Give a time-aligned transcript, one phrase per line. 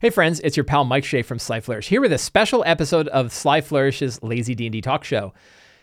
[0.00, 3.08] Hey friends, it's your pal Mike Shea from Sly Flourish here with a special episode
[3.08, 5.34] of Sly Flourish's Lazy D&D Talk Show.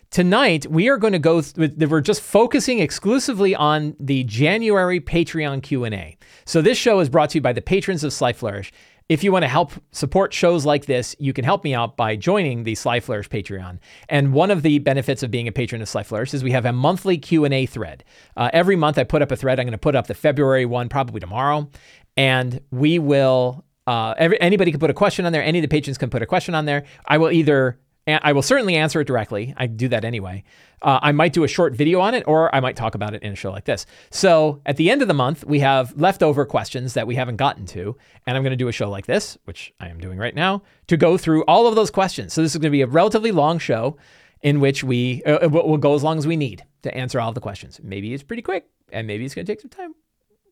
[0.10, 1.42] Tonight we are going to go.
[1.42, 6.18] Th- we're just focusing exclusively on the January Patreon Q and A.
[6.46, 8.72] So this show is brought to you by the patrons of Sly Flourish.
[9.10, 12.16] If you want to help support shows like this, you can help me out by
[12.16, 13.80] joining the Sly Flourish Patreon.
[14.08, 16.66] And one of the benefits of being a patron of Sly Flourish is we have
[16.66, 18.06] a monthly Q and A thread.
[18.38, 19.60] Uh, every month I put up a thread.
[19.60, 21.70] I'm going to put up the February one probably tomorrow,
[22.16, 25.44] and we will uh, every, anybody can put a question on there.
[25.44, 26.86] Any of the patrons can put a question on there.
[27.06, 29.54] I will either, I will certainly answer it directly.
[29.58, 30.44] I do that anyway.
[30.82, 33.24] Uh, I might do a short video on it, or I might talk about it
[33.24, 33.86] in a show like this.
[34.12, 37.66] So at the end of the month, we have leftover questions that we haven't gotten
[37.68, 40.36] to, and I'm going to do a show like this, which I am doing right
[40.36, 42.34] now, to go through all of those questions.
[42.34, 43.98] So this is going to be a relatively long show
[44.42, 47.36] in which we uh, will go as long as we need to answer all of
[47.36, 47.80] the questions.
[47.82, 49.96] Maybe it's pretty quick, and maybe it's going to take some time.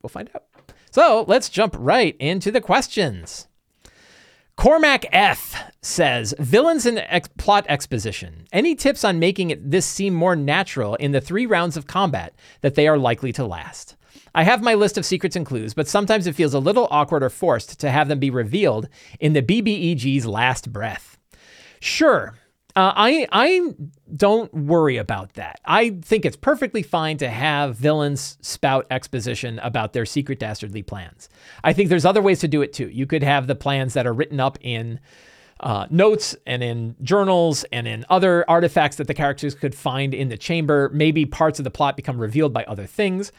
[0.02, 0.45] We'll find out.
[0.93, 3.47] So let's jump right into the questions.
[4.55, 8.45] Cormac F says, villains and ex- plot exposition.
[8.53, 12.35] Any tips on making it, this seem more natural in the three rounds of combat
[12.61, 13.95] that they are likely to last?
[14.35, 17.23] I have my list of secrets and clues, but sometimes it feels a little awkward
[17.23, 18.88] or forced to have them be revealed
[19.19, 21.17] in the BBEG's last breath.
[21.80, 22.35] Sure,
[22.75, 23.73] uh, I I
[24.16, 25.59] don't worry about that.
[25.66, 31.29] I think it's perfectly fine to have villains spout exposition about their secret dastardly plans.
[31.63, 32.89] I think there's other ways to do it too.
[32.89, 34.99] You could have the plans that are written up in
[35.59, 40.29] uh, notes and in journals and in other artifacts that the characters could find in
[40.29, 40.89] the chamber.
[40.94, 43.31] Maybe parts of the plot become revealed by other things.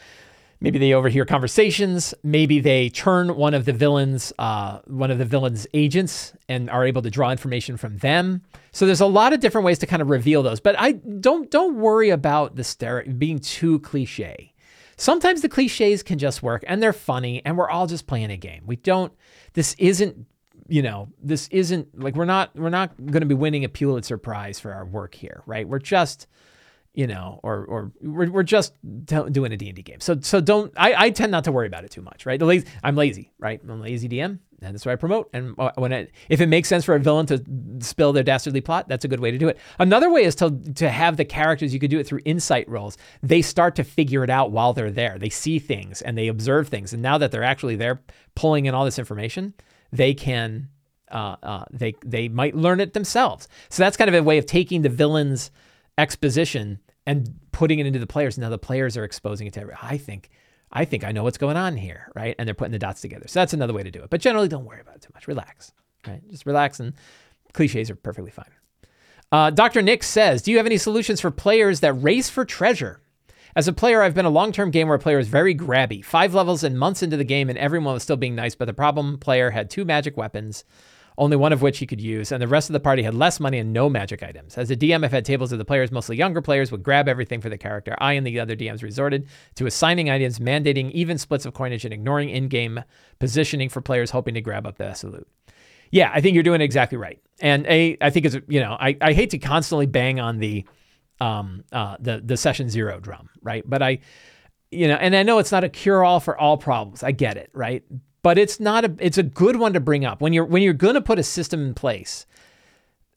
[0.65, 2.15] Maybe they overhear conversations.
[2.23, 6.87] Maybe they turn one of the villains, uh, one of the villains' agents, and are
[6.87, 8.41] able to draw information from them.
[8.73, 10.61] So there's a lot of different ways to kind of reveal those.
[10.61, 14.55] But I don't don't worry about the stere- being too cliche.
[14.97, 18.39] Sometimes the cliches can just work, and they're funny, and we're all just playing a
[18.39, 18.63] game.
[18.65, 19.13] We don't.
[19.53, 20.25] This isn't
[20.69, 24.17] you know this isn't like we're not we're not going to be winning a Pulitzer
[24.17, 25.69] Prize for our work here, right?
[25.69, 26.27] We're just
[26.95, 28.73] you know, or or we're, we're just
[29.07, 29.99] t- doing a D&D game.
[30.01, 32.39] So so don't I, I tend not to worry about it too much, right?
[32.39, 33.61] The lazy, I'm lazy, right?
[33.69, 35.29] I'm lazy DM, and that's what I promote.
[35.33, 37.43] And uh, when it, if it makes sense for a villain to
[37.81, 39.59] spill their dastardly plot, that's a good way to do it.
[39.81, 41.75] Another way is to to have the characters.
[41.75, 42.97] You could do it through insight rolls.
[43.23, 45.19] They start to figure it out while they're there.
[45.19, 48.03] They see things and they observe things, and now that they're actually there,
[48.37, 49.55] pulling in all this information,
[49.93, 50.69] they can.
[51.11, 53.47] Uh, uh, they they might learn it themselves.
[53.69, 55.51] So that's kind of a way of taking the villain's
[55.99, 58.39] exposition and putting it into the players.
[58.39, 59.81] Now the players are exposing it to everyone.
[59.83, 60.31] I think,
[60.73, 62.35] I think I know what's going on here, right?
[62.39, 63.29] And they're putting the dots together.
[63.29, 64.11] So that's another way to do it.
[64.11, 65.29] But generally, don't worry about it too much.
[65.29, 65.73] Relax,
[66.07, 66.23] right?
[66.31, 66.95] Just relax, and
[67.53, 68.51] cliches are perfectly fine.
[69.31, 69.83] Uh, Dr.
[69.83, 73.01] Nick says, "Do you have any solutions for players that race for treasure?"
[73.57, 76.05] As a player, I've been a long-term game where a player is very grabby.
[76.05, 78.75] Five levels and months into the game, and everyone was still being nice, but the
[78.75, 80.65] problem player had two magic weapons
[81.17, 83.39] only one of which he could use, and the rest of the party had less
[83.39, 84.59] money and no magic items.
[84.59, 87.41] As a DM, I've had tables of the players, mostly younger players, would grab everything
[87.41, 87.95] for the character.
[87.99, 91.95] I and the other DMs resorted to assigning items, mandating even splits of coinage, and
[91.95, 92.83] ignoring in game
[93.19, 95.29] positioning for players hoping to grab up the salute.
[95.91, 97.21] Yeah, I think you're doing exactly right.
[97.41, 100.65] And a, I think it's, you know, I, I hate to constantly bang on the,
[101.21, 103.63] um, uh, the, the session zero drum, right?
[103.65, 104.01] But I,
[104.73, 107.03] you know, and I know it's not a cure all for all problems.
[107.05, 107.85] I get it, right?
[108.25, 110.21] But it's not a it's a good one to bring up.
[110.21, 112.27] When you're when you're going to put a system in place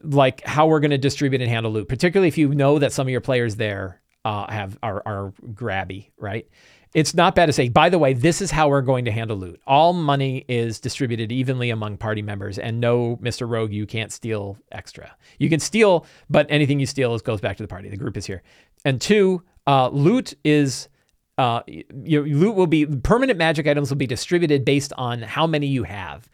[0.04, 3.08] like how we're going to distribute and handle loot particularly if you know that some
[3.08, 6.48] of your players there uh, have are, are grabby right?
[6.94, 9.38] It's not bad to say by the way this is how we're going to handle
[9.38, 9.62] loot.
[9.66, 14.58] All money is distributed evenly among party members and no mr rogue you can't steal
[14.72, 15.16] extra.
[15.40, 17.90] You can steal but anything you steal goes back to the party.
[17.90, 18.44] The group is here.
[18.86, 20.90] And two uh, loot is
[21.38, 21.62] uh,
[22.04, 25.84] your loot will be permanent magic items will be distributed based on how many you
[25.84, 26.30] have,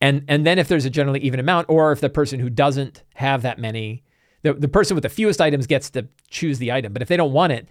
[0.00, 3.02] and and then if there's a generally even amount, or if the person who doesn't
[3.14, 4.04] have that many,
[4.42, 6.92] the the person with the fewest items gets to choose the item.
[6.92, 7.68] But if they don't want it,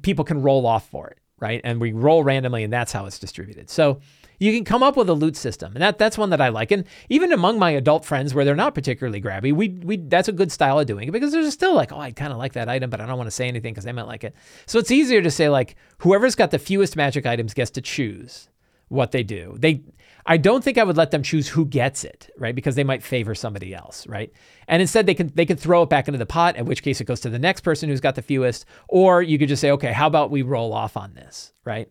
[0.00, 1.60] people can roll off for it, right?
[1.64, 3.68] And we roll randomly, and that's how it's distributed.
[3.68, 4.00] So
[4.42, 6.72] you can come up with a loot system, and that that's one that I like.
[6.72, 10.32] And even among my adult friends, where they're not particularly grabby, we we that's a
[10.32, 12.68] good style of doing it because there's still like, oh, I kind of like that
[12.68, 14.34] item, but I don't want to say anything because they might like it.
[14.66, 18.48] So it's easier to say like, whoever's got the fewest magic items gets to choose
[18.88, 19.54] what they do.
[19.58, 19.82] They
[20.26, 22.54] I don't think I would let them choose who gets it, right?
[22.54, 24.32] Because they might favor somebody else, right?
[24.66, 27.00] And instead they can they can throw it back into the pot, in which case
[27.00, 29.70] it goes to the next person who's got the fewest, or you could just say,
[29.70, 31.88] okay, how about we roll off on this, right?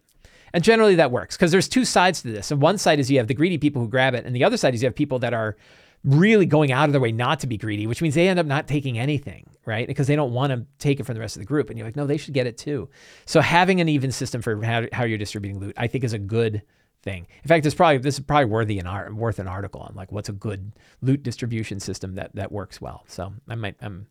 [0.54, 2.52] And generally that works because there's two sides to this.
[2.52, 4.58] And one side is you have the greedy people who grab it, and the other
[4.58, 5.56] side is you have people that are
[6.04, 8.46] really going out of their way not to be greedy, which means they end up
[8.46, 9.88] not taking anything, right?
[9.88, 11.70] Because they don't want to take it from the rest of the group.
[11.70, 12.90] And you're like, no, they should get it too.
[13.26, 16.20] So having an even system for how, how you're distributing loot, I think is a
[16.20, 16.64] good
[17.04, 17.28] thing.
[17.44, 20.12] In fact, this probably this is probably worthy an art, worth an article on like
[20.12, 23.04] what's a good loot distribution system that that works well.
[23.08, 24.08] So I might I'm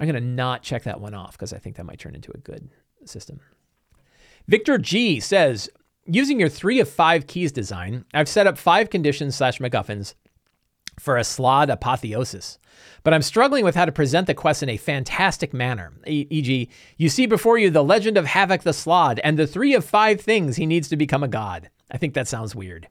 [0.00, 2.38] I'm gonna not check that one off because I think that might turn into a
[2.38, 2.68] good
[3.04, 3.40] system.
[4.48, 5.70] Victor G says
[6.06, 10.14] using your three of five keys design, I've set up five conditions slash MacGuffins
[10.98, 12.58] for a Slaad apotheosis.
[13.02, 15.92] But I'm struggling with how to present the quest in a fantastic manner.
[16.06, 19.84] E.g., you see before you the legend of Havoc the Slaad and the three of
[19.84, 21.70] five things he needs to become a god.
[21.90, 22.88] I think that sounds weird.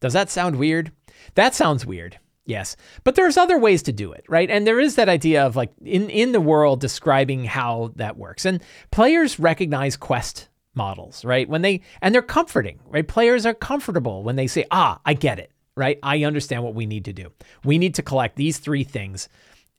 [0.00, 0.92] Does that sound weird?
[1.34, 2.18] That sounds weird.
[2.44, 2.76] Yes.
[3.04, 4.50] But there's other ways to do it, right?
[4.50, 8.44] And there is that idea of like in, in the world describing how that works.
[8.44, 8.60] And
[8.90, 11.48] players recognize quest models, right?
[11.48, 13.06] When they and they're comforting, right?
[13.06, 15.98] Players are comfortable when they say, "Ah, I get it." Right?
[16.02, 17.32] I understand what we need to do.
[17.64, 19.30] We need to collect these three things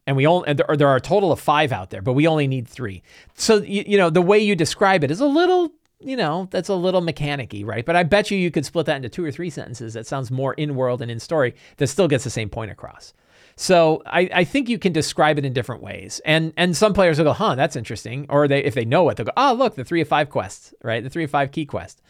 [0.05, 2.47] and we only there, there are a total of five out there, but we only
[2.47, 3.03] need three.
[3.35, 6.69] So you, you know the way you describe it is a little you know that's
[6.69, 7.85] a little mechanicky, right?
[7.85, 10.31] But I bet you you could split that into two or three sentences that sounds
[10.31, 13.13] more in world and in story that still gets the same point across.
[13.55, 17.17] So I, I think you can describe it in different ways, and and some players
[17.17, 19.75] will go, huh, that's interesting, or they if they know it, they'll go, oh look,
[19.75, 21.03] the three of five quests, right?
[21.03, 22.01] The three of five key quest.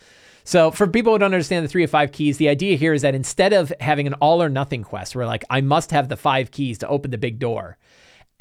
[0.45, 3.01] So for people who don't understand the three of five keys, the idea here is
[3.03, 6.17] that instead of having an all or nothing quest, where like I must have the
[6.17, 7.77] five keys to open the big door,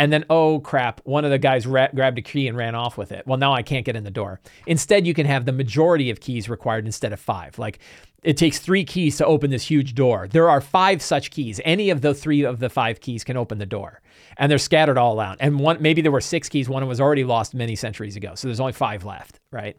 [0.03, 2.99] and then oh crap, one of the guys ra- grabbed a key and ran off
[2.99, 3.25] with it.
[3.25, 4.41] Well, now I can't get in the door.
[4.67, 7.57] Instead, you can have the majority of keys required instead of five.
[7.57, 7.79] Like
[8.25, 10.27] it takes three keys to open this huge door.
[10.27, 11.61] There are five such keys.
[11.65, 14.03] Any of the three of the five keys can open the door,
[14.39, 15.37] and they're scattered all out.
[15.39, 16.69] And one maybe there were six keys.
[16.69, 19.77] One was already lost many centuries ago, so there's only five left, right?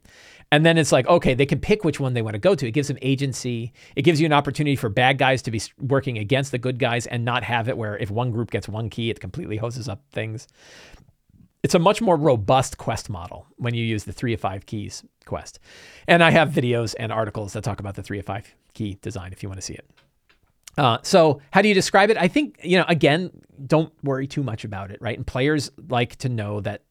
[0.53, 2.67] And then it's like, okay, they can pick which one they want to go to.
[2.67, 3.73] It gives them agency.
[3.95, 7.07] It gives you an opportunity for bad guys to be working against the good guys
[7.07, 10.03] and not have it where if one group gets one key, it completely hoses up
[10.11, 10.47] things.
[11.63, 15.03] It's a much more robust quest model when you use the three of five keys
[15.25, 15.57] quest.
[16.07, 19.33] And I have videos and articles that talk about the three of five key design
[19.33, 19.89] if you want to see it.
[20.77, 22.17] Uh, so how do you describe it?
[22.17, 23.31] I think, you know, again,
[23.65, 25.17] don't worry too much about it, right?
[25.17, 26.83] And players like to know that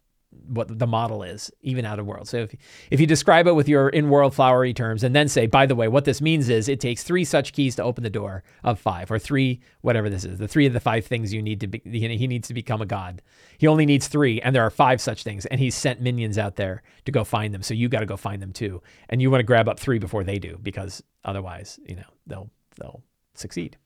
[0.49, 2.29] what the model is, even out of world.
[2.29, 2.55] So if,
[2.91, 5.75] if you describe it with your in world flowery terms and then say, by the
[5.75, 8.79] way, what this means is it takes three such keys to open the door of
[8.81, 11.67] five, or three, whatever this is, the three of the five things you need to
[11.67, 13.23] be, he needs to become a god.
[13.59, 16.57] He only needs three, and there are five such things, and he's sent minions out
[16.57, 17.63] there to go find them.
[17.63, 18.83] So you got to go find them too.
[19.09, 22.51] And you want to grab up three before they do, because otherwise, you know, they'll,
[22.81, 23.03] they'll
[23.35, 23.77] succeed.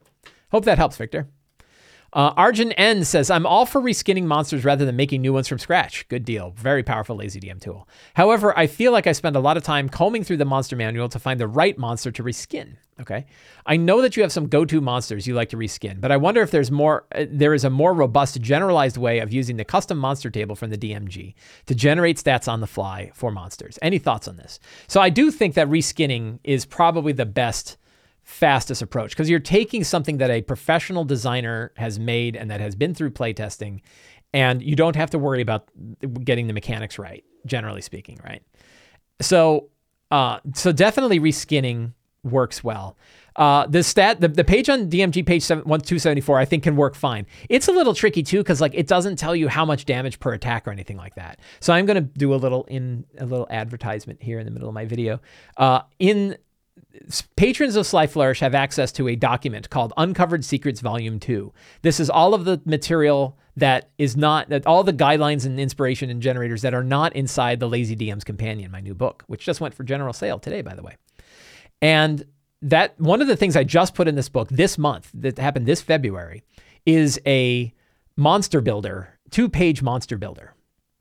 [0.50, 1.28] Hope that helps, Victor.
[2.16, 5.58] Uh, Arjun N says, I'm all for reskinning monsters rather than making new ones from
[5.58, 6.08] scratch.
[6.08, 6.54] Good deal.
[6.56, 7.86] Very powerful lazy DM tool.
[8.14, 11.10] However, I feel like I spend a lot of time combing through the monster manual
[11.10, 12.76] to find the right monster to reskin.
[13.02, 13.26] Okay.
[13.66, 16.40] I know that you have some go-to monsters you like to reskin, but I wonder
[16.40, 19.98] if there's more uh, there is a more robust generalized way of using the custom
[19.98, 21.34] monster table from the DMG
[21.66, 23.78] to generate stats on the fly for monsters.
[23.82, 24.58] Any thoughts on this?
[24.88, 27.76] So I do think that reskinning is probably the best
[28.26, 32.74] fastest approach because you're taking something that a professional designer has made and that has
[32.74, 33.80] been through playtesting
[34.34, 35.70] and you don't have to worry about
[36.24, 38.42] getting the mechanics right generally speaking right?
[39.20, 39.70] So
[40.10, 41.92] uh, so definitely reskinning
[42.24, 42.96] works well.
[43.36, 46.96] Uh, the stat the, the page on dmg page 7, 274 i think can work
[46.96, 47.26] fine.
[47.48, 50.32] It's a little tricky too because like it doesn't tell you how much damage per
[50.32, 51.38] attack or anything like that.
[51.60, 54.68] So i'm going to do a little in a little advertisement here in the middle
[54.68, 55.20] of my video.
[55.56, 56.36] Uh, in
[57.36, 61.52] patrons of Sly Flourish have access to a document called Uncovered Secrets Volume 2.
[61.82, 66.10] This is all of the material that is not that all the guidelines and inspiration
[66.10, 69.60] and generators that are not inside the Lazy DM's Companion, my new book, which just
[69.60, 70.96] went for general sale today, by the way.
[71.80, 72.24] And
[72.62, 75.66] that one of the things I just put in this book this month that happened
[75.66, 76.42] this February
[76.84, 77.72] is a
[78.16, 80.54] monster builder, two-page monster builder,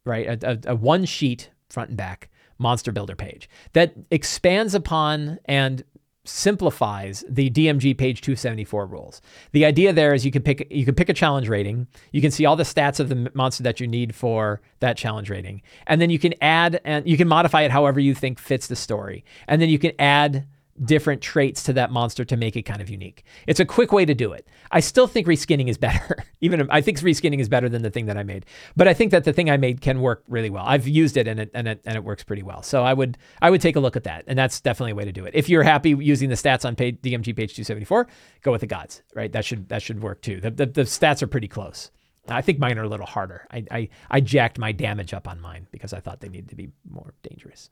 [0.06, 0.44] right?
[0.44, 5.84] A, a, a one sheet front and back monster builder page that expands upon and
[6.26, 9.22] simplifies the DMG page 274 rules.
[9.52, 11.88] The idea there is you can pick you can pick a challenge rating.
[12.12, 15.30] You can see all the stats of the monster that you need for that challenge
[15.30, 15.62] rating.
[15.88, 18.76] And then you can add and you can modify it however you think fits the
[18.76, 19.24] story.
[19.48, 20.48] And then you can add
[20.84, 23.24] different traits to that monster to make it kind of unique.
[23.48, 24.48] It's a quick way to do it.
[24.72, 26.18] I still think reskinning is better.
[26.42, 28.46] Even I think reskinning is better than the thing that I made.
[28.76, 30.66] But I think that the thing I made can work really well.
[30.66, 32.62] I've used it and it and it and it works pretty well.
[32.62, 34.26] So I would I would take a look at that.
[34.28, 35.34] And that's definitely a way to do it.
[35.34, 38.08] If you're happy using the stats on page, DMG page 274,
[38.42, 39.32] go with the gods, right?
[39.32, 40.42] That should that should work too.
[40.42, 41.92] The, the, the stats are pretty close.
[42.28, 43.48] I think mine are a little harder.
[43.52, 46.56] I, I I jacked my damage up on mine because I thought they needed to
[46.56, 47.70] be more dangerous.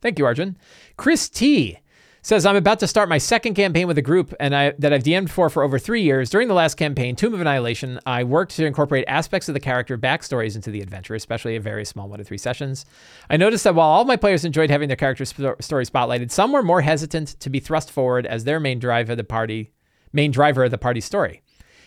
[0.00, 0.56] Thank you, Arjun.
[0.96, 1.78] Chris T
[2.22, 5.02] says I'm about to start my second campaign with a group and I that I've
[5.02, 6.30] DM'd for for over three years.
[6.30, 9.96] During the last campaign, Tomb of Annihilation, I worked to incorporate aspects of the character
[9.96, 12.84] backstories into the adventure, especially a very small one to three sessions.
[13.30, 16.52] I noticed that while all my players enjoyed having their character sp- story spotlighted, some
[16.52, 19.72] were more hesitant to be thrust forward as their main drive of the party,
[20.12, 21.42] main driver of the party's story.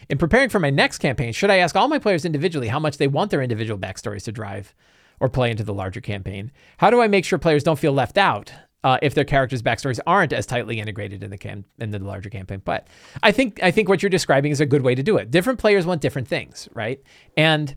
[0.10, 2.98] In preparing for my next campaign, should I ask all my players individually how much
[2.98, 4.74] they want their individual backstories to drive
[5.20, 6.52] or play into the larger campaign?
[6.78, 8.52] How do I make sure players don't feel left out
[8.84, 12.30] uh, if their characters' backstories aren't as tightly integrated in the cam- in the larger
[12.30, 12.62] campaign.
[12.63, 12.88] But
[13.22, 15.32] I think I think what you're describing is a good way to do it.
[15.32, 17.02] Different players want different things, right?
[17.38, 17.75] And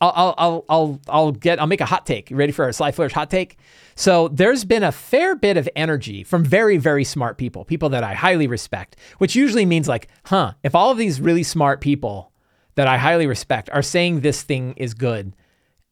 [0.00, 2.30] I'll I'll I'll I'll get I'll make a hot take.
[2.30, 3.58] You ready for a Sly Flourish hot take?
[3.94, 8.02] So there's been a fair bit of energy from very very smart people, people that
[8.02, 12.32] I highly respect, which usually means like, huh, if all of these really smart people
[12.74, 15.34] that I highly respect are saying this thing is good,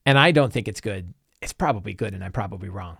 [0.05, 2.99] and I don't think it's good, it's probably good, and I'm probably wrong.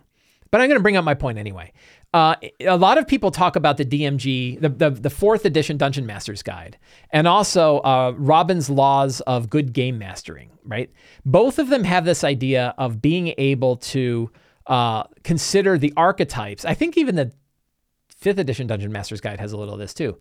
[0.51, 1.71] But I'm going to bring up my point anyway.
[2.13, 6.05] Uh, a lot of people talk about the DMG, the, the, the, fourth edition Dungeon
[6.05, 6.77] Master's Guide,
[7.11, 10.91] and also uh, Robin's Laws of Good Game Mastering, right?
[11.25, 14.29] Both of them have this idea of being able to
[14.67, 16.65] uh, consider the archetypes.
[16.65, 17.31] I think even the
[18.09, 20.19] fifth edition Dungeon Master's Guide has a little of this too.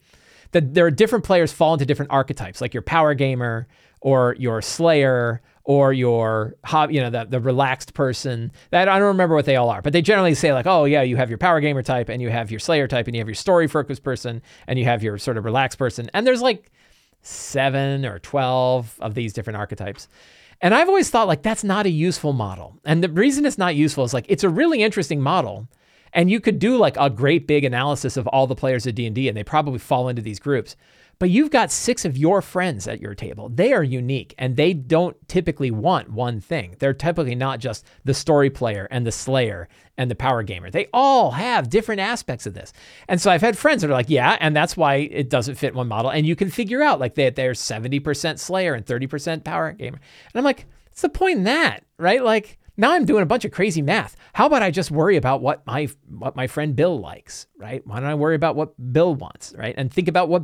[0.52, 3.66] That there are different players fall into different archetypes, like your power gamer
[4.00, 6.56] or your slayer or your
[6.88, 9.92] you know the, the relaxed person that i don't remember what they all are but
[9.92, 12.50] they generally say like oh yeah you have your power gamer type and you have
[12.50, 15.36] your slayer type and you have your story focused person and you have your sort
[15.36, 16.10] of relaxed person.
[16.14, 16.70] And there's like
[17.22, 20.08] seven or 12 of these different archetypes.
[20.62, 22.78] And i've always thought like that's not a useful model.
[22.84, 25.68] And the reason it's not useful is like it's a really interesting model.
[26.12, 29.28] And you could do like a great big analysis of all the players of d&d
[29.28, 30.76] and they probably fall into these groups
[31.20, 33.50] but you've got six of your friends at your table.
[33.50, 36.76] They are unique and they don't typically want one thing.
[36.78, 40.70] They're typically not just the story player and the slayer and the power gamer.
[40.70, 42.72] They all have different aspects of this.
[43.06, 45.74] And so I've had friends that are like, yeah, and that's why it doesn't fit
[45.74, 46.10] one model.
[46.10, 49.98] And you can figure out like that they're 70% slayer and 30% power gamer.
[49.98, 51.84] And I'm like, what's the point in that?
[51.98, 52.24] Right?
[52.24, 54.16] Like, now I'm doing a bunch of crazy math.
[54.32, 57.86] How about I just worry about what my what my friend Bill likes, right?
[57.86, 59.74] Why don't I worry about what Bill wants, right?
[59.76, 60.42] And think about what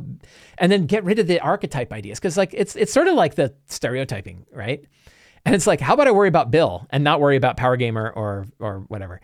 [0.59, 3.35] and then get rid of the archetype ideas cuz like it's it's sort of like
[3.35, 4.85] the stereotyping, right?
[5.45, 8.11] And it's like, how about I worry about Bill and not worry about Power Gamer
[8.11, 9.19] or or whatever?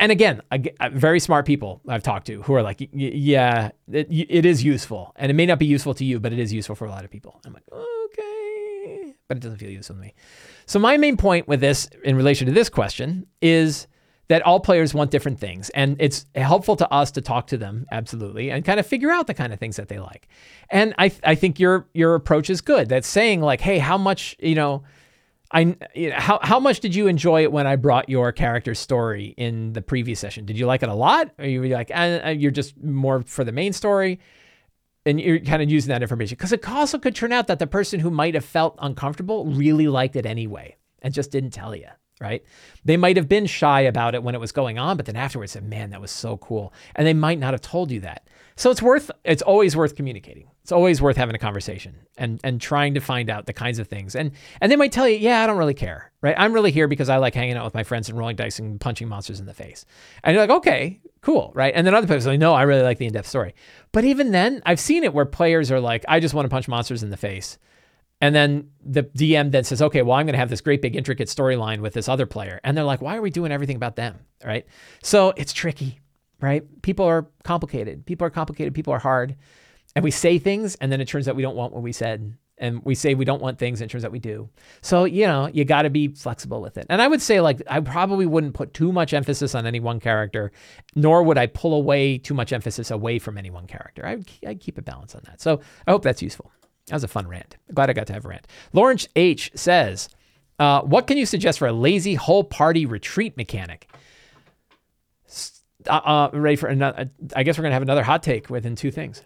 [0.00, 4.44] And again, I, very smart people I've talked to who are like, yeah, it, it
[4.44, 6.84] is useful, and it may not be useful to you, but it is useful for
[6.86, 7.40] a lot of people.
[7.46, 10.14] I'm like, okay, but it doesn't feel useful to me.
[10.66, 13.86] So, my main point with this in relation to this question is
[14.28, 15.70] that all players want different things.
[15.70, 19.28] And it's helpful to us to talk to them, absolutely, and kind of figure out
[19.28, 20.28] the kind of things that they like.
[20.68, 22.88] And I, I think your your approach is good.
[22.88, 24.82] That's saying like, hey, how much, you know,
[25.52, 28.80] I you know, how how much did you enjoy it when I brought your character's
[28.80, 30.44] story in the previous session?
[30.44, 31.30] Did you like it a lot?
[31.38, 34.18] Or you like, uh, you're just more for the main story?
[35.06, 36.36] And you're kind of using that information.
[36.36, 39.88] Because it also could turn out that the person who might have felt uncomfortable really
[39.88, 41.86] liked it anyway and just didn't tell you
[42.20, 42.42] right?
[42.84, 45.52] They might have been shy about it when it was going on but then afterwards
[45.52, 46.72] said man that was so cool.
[46.94, 48.28] And they might not have told you that.
[48.56, 52.60] So it's worth it's always worth communicating it's always worth having a conversation and and
[52.60, 55.44] trying to find out the kinds of things and and they might tell you yeah
[55.44, 57.84] i don't really care right i'm really here because i like hanging out with my
[57.84, 59.86] friends and rolling dice and punching monsters in the face
[60.24, 61.74] and you're like okay cool, right?
[61.74, 63.52] And then other people say, no, I really like the in-depth story.
[63.90, 66.68] But even then, I've seen it where players are like, I just want to punch
[66.68, 67.58] monsters in the face.
[68.20, 70.94] And then the DM then says, okay, well, I'm going to have this great big
[70.94, 72.60] intricate storyline with this other player.
[72.62, 74.20] And they're like, why are we doing everything about them?
[74.44, 74.66] Right.
[75.02, 75.98] So it's tricky,
[76.40, 76.62] right?
[76.82, 78.06] People are complicated.
[78.06, 78.72] People are complicated.
[78.72, 79.34] People are hard.
[79.96, 82.36] And we say things, and then it turns out we don't want what we said.
[82.58, 84.48] And we say we don't want things and it turns out we do.
[84.80, 86.86] So you know you got to be flexible with it.
[86.88, 90.00] And i would say like i probably wouldn't put too much emphasis on any one
[90.00, 90.52] character
[90.94, 94.06] nor would i pull away too much emphasis away from any one character.
[94.06, 95.42] I'd, I'd keep a balance on that.
[95.42, 96.50] So i hope that's useful.
[96.86, 97.58] That was a fun rant.
[97.74, 98.46] Glad i got to have a rant.
[98.72, 100.08] Lawrence h says
[100.58, 103.86] uh, what can you suggest for a lazy whole party retreat mechanic?
[105.86, 108.90] Uh, uh, ready for another i guess we're to have another hot take within two
[108.90, 109.22] things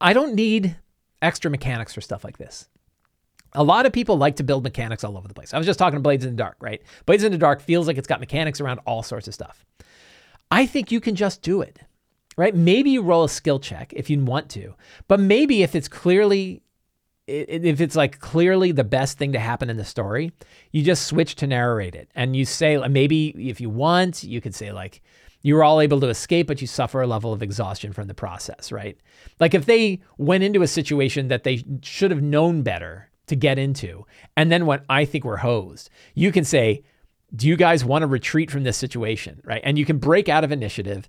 [0.00, 0.76] i don't need
[1.22, 2.68] extra mechanics for stuff like this.
[3.54, 5.54] A lot of people like to build mechanics all over the place.
[5.54, 6.82] I was just talking Blades in the Dark, right?
[7.06, 9.64] Blades in the Dark feels like it's got mechanics around all sorts of stuff.
[10.50, 11.78] I think you can just do it,
[12.36, 12.54] right?
[12.54, 14.74] Maybe you roll a skill check if you want to,
[15.08, 16.62] but maybe if it's clearly
[17.26, 20.32] if it's like clearly the best thing to happen in the story,
[20.72, 22.08] you just switch to narrate it.
[22.14, 25.02] And you say, maybe if you want, you could say, like,
[25.42, 28.14] you were all able to escape, but you suffer a level of exhaustion from the
[28.14, 28.98] process, right?
[29.38, 33.58] Like if they went into a situation that they should have known better to get
[33.58, 34.04] into,
[34.36, 36.82] and then when I think we're hosed, you can say,
[37.34, 39.40] Do you guys want to retreat from this situation?
[39.44, 39.60] Right.
[39.62, 41.08] And you can break out of initiative,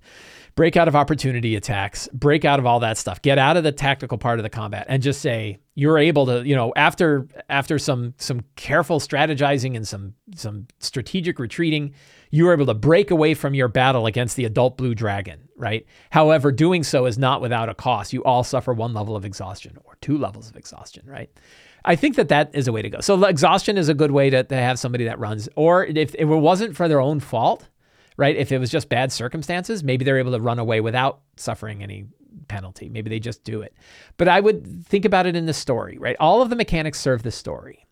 [0.54, 3.72] break out of opportunity attacks, break out of all that stuff, get out of the
[3.72, 7.78] tactical part of the combat and just say, you're able to, you know, after after
[7.78, 11.94] some some careful strategizing and some some strategic retreating,
[12.30, 15.84] you are able to break away from your battle against the adult blue dragon, right?
[16.10, 18.12] However, doing so is not without a cost.
[18.12, 21.30] You all suffer one level of exhaustion or two levels of exhaustion, right?
[21.84, 23.00] I think that that is a way to go.
[23.00, 25.48] So exhaustion is a good way to, to have somebody that runs.
[25.56, 27.68] Or if it wasn't for their own fault,
[28.16, 28.36] right?
[28.36, 32.06] If it was just bad circumstances, maybe they're able to run away without suffering any
[32.48, 32.88] penalty.
[32.88, 33.74] Maybe they just do it.
[34.18, 36.16] But I would think about it in the story, right?
[36.20, 37.86] All of the mechanics serve the story.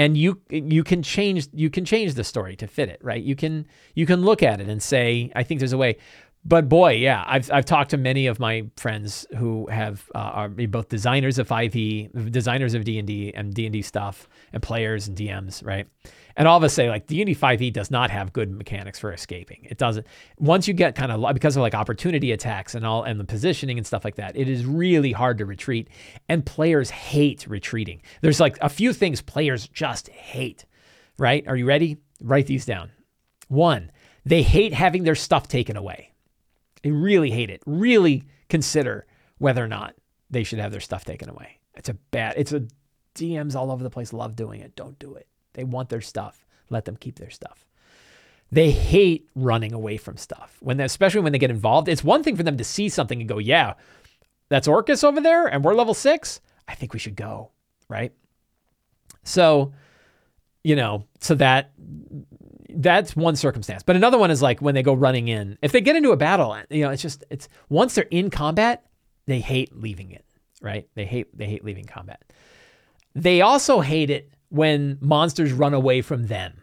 [0.00, 3.22] And you you can change you can change the story to fit it, right?
[3.22, 5.98] You can you can look at it and say, I think there's a way
[6.44, 10.48] but boy, yeah, I've I've talked to many of my friends who have uh, are
[10.48, 14.62] both designers of 5e, designers of D and D and D and D stuff, and
[14.62, 15.86] players and DMs, right?
[16.36, 19.12] And all of us say like and D 5e does not have good mechanics for
[19.12, 19.66] escaping.
[19.68, 20.06] It doesn't.
[20.38, 23.78] Once you get kind of because of like opportunity attacks and all and the positioning
[23.78, 25.88] and stuff like that, it is really hard to retreat.
[26.28, 28.02] And players hate retreating.
[28.20, 30.64] There's like a few things players just hate.
[31.18, 31.46] Right?
[31.46, 31.98] Are you ready?
[32.20, 32.90] Write these down.
[33.48, 33.90] One,
[34.24, 36.12] they hate having their stuff taken away.
[36.82, 37.62] They really hate it.
[37.66, 39.06] Really consider
[39.38, 39.94] whether or not
[40.30, 41.58] they should have their stuff taken away.
[41.74, 42.66] It's a bad, it's a
[43.14, 44.76] DMs all over the place love doing it.
[44.76, 45.26] Don't do it.
[45.54, 46.46] They want their stuff.
[46.68, 47.66] Let them keep their stuff.
[48.52, 50.56] They hate running away from stuff.
[50.60, 53.20] When they, especially when they get involved, it's one thing for them to see something
[53.20, 53.74] and go, "Yeah,
[54.48, 56.40] that's Orcus over there and we're level 6.
[56.66, 57.50] I think we should go."
[57.88, 58.12] Right?
[59.22, 59.72] So,
[60.64, 61.72] you know, so that
[62.74, 63.82] that's one circumstance.
[63.82, 65.58] But another one is like when they go running in.
[65.62, 68.86] If they get into a battle, you know, it's just it's once they're in combat,
[69.26, 70.24] they hate leaving it,
[70.60, 70.88] right?
[70.94, 72.22] They hate they hate leaving combat.
[73.14, 76.60] They also hate it when monsters run away from them.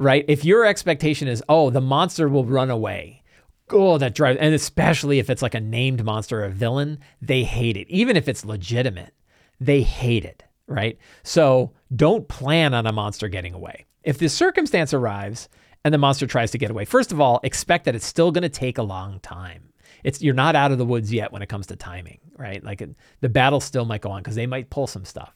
[0.00, 0.24] Right?
[0.28, 3.22] If your expectation is, "Oh, the monster will run away."
[3.70, 7.44] Oh, that drives and especially if it's like a named monster or a villain, they
[7.44, 7.88] hate it.
[7.88, 9.14] Even if it's legitimate,
[9.58, 10.98] they hate it, right?
[11.22, 13.86] So, don't plan on a monster getting away.
[14.02, 15.48] If the circumstance arrives
[15.84, 18.42] and the monster tries to get away, first of all, expect that it's still going
[18.42, 19.70] to take a long time.
[20.02, 22.62] It's you're not out of the woods yet when it comes to timing, right?
[22.62, 25.34] Like it, the battle still might go on because they might pull some stuff.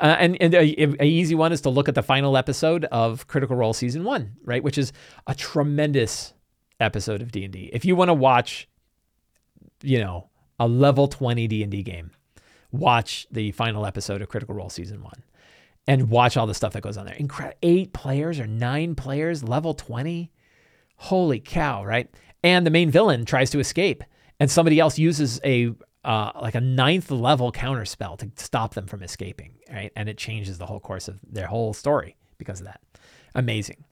[0.00, 3.26] Uh, and and a, a, easy one is to look at the final episode of
[3.26, 4.92] Critical Role season one, right, which is
[5.26, 6.34] a tremendous
[6.80, 7.70] episode of D and D.
[7.72, 8.68] If you want to watch,
[9.82, 12.10] you know, a level twenty D and D game,
[12.72, 15.22] watch the final episode of Critical Role season one
[15.86, 17.14] and watch all the stuff that goes on there.
[17.14, 17.58] Incredible.
[17.62, 20.30] Eight players or nine players, level 20.
[20.96, 22.08] Holy cow, right?
[22.42, 24.04] And the main villain tries to escape,
[24.38, 25.74] and somebody else uses a
[26.04, 29.92] uh, like a ninth level counter spell to stop them from escaping, right?
[29.96, 32.80] And it changes the whole course of their whole story because of that.
[33.34, 33.84] Amazing.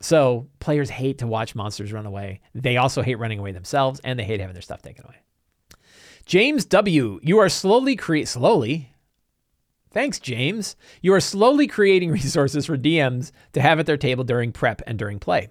[0.00, 2.40] So players hate to watch monsters run away.
[2.54, 5.16] They also hate running away themselves, and they hate having their stuff taken away.
[6.24, 8.92] James W., you are slowly create slowly
[9.92, 10.74] Thanks, James.
[11.02, 14.98] You are slowly creating resources for DMs to have at their table during prep and
[14.98, 15.48] during play.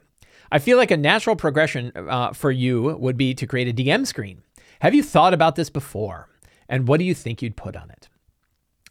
[0.51, 4.05] I feel like a natural progression uh, for you would be to create a DM
[4.05, 4.41] screen.
[4.81, 6.27] Have you thought about this before?
[6.67, 8.09] And what do you think you'd put on it?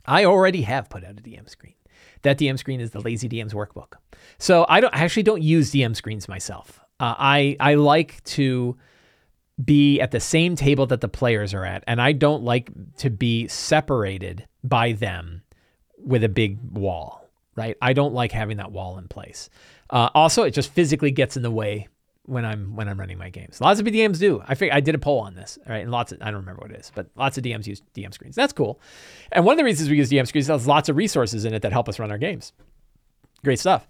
[0.07, 1.75] I already have put out a DM screen.
[2.23, 3.95] That DM screen is the Lazy DMs workbook.
[4.39, 6.79] So I don't I actually don't use DM screens myself.
[7.01, 8.77] Uh, I I like to
[9.65, 13.11] be at the same table that the players are at, and I don't like to
[13.11, 15.43] be separated by them
[15.99, 17.77] with a big wall, right?
[17.83, 19.51] I don't like having that wall in place.
[19.91, 21.89] Uh, also, it just physically gets in the way
[22.27, 23.61] when I'm when I'm running my games.
[23.61, 24.43] Lots of DMs do.
[24.47, 25.79] I think I did a poll on this, right?
[25.79, 28.13] And lots of I don't remember what it is, but lots of DMs use DM
[28.13, 28.37] screens.
[28.37, 28.81] That's cool.
[29.33, 31.63] And one of the reasons we use DM screens is lots of resources in it
[31.63, 32.53] that help us run our games.
[33.45, 33.89] Great stuff.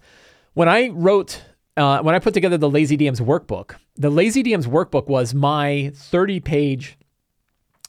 [0.53, 1.43] When I wrote
[1.77, 5.91] uh, when I put together the Lazy DMs workbook, the Lazy DMs workbook was my
[5.95, 6.97] 30 page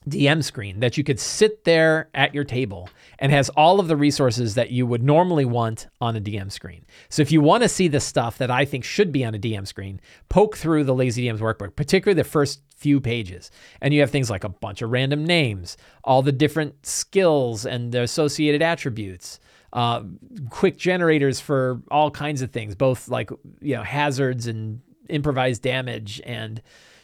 [0.09, 2.89] DM screen that you could sit there at your table
[3.19, 6.85] and has all of the resources that you would normally want on a DM screen.
[7.09, 9.39] So if you want to see the stuff that I think should be on a
[9.39, 13.51] DM screen, poke through the Lazy DMs workbook, particularly the first few pages.
[13.81, 17.93] And you have things like a bunch of random names, all the different skills and
[17.93, 19.39] the associated attributes,
[19.73, 20.03] uh,
[20.51, 26.21] quick generators for all kinds of things, both like you know hazards and improvised damage
[26.25, 26.61] and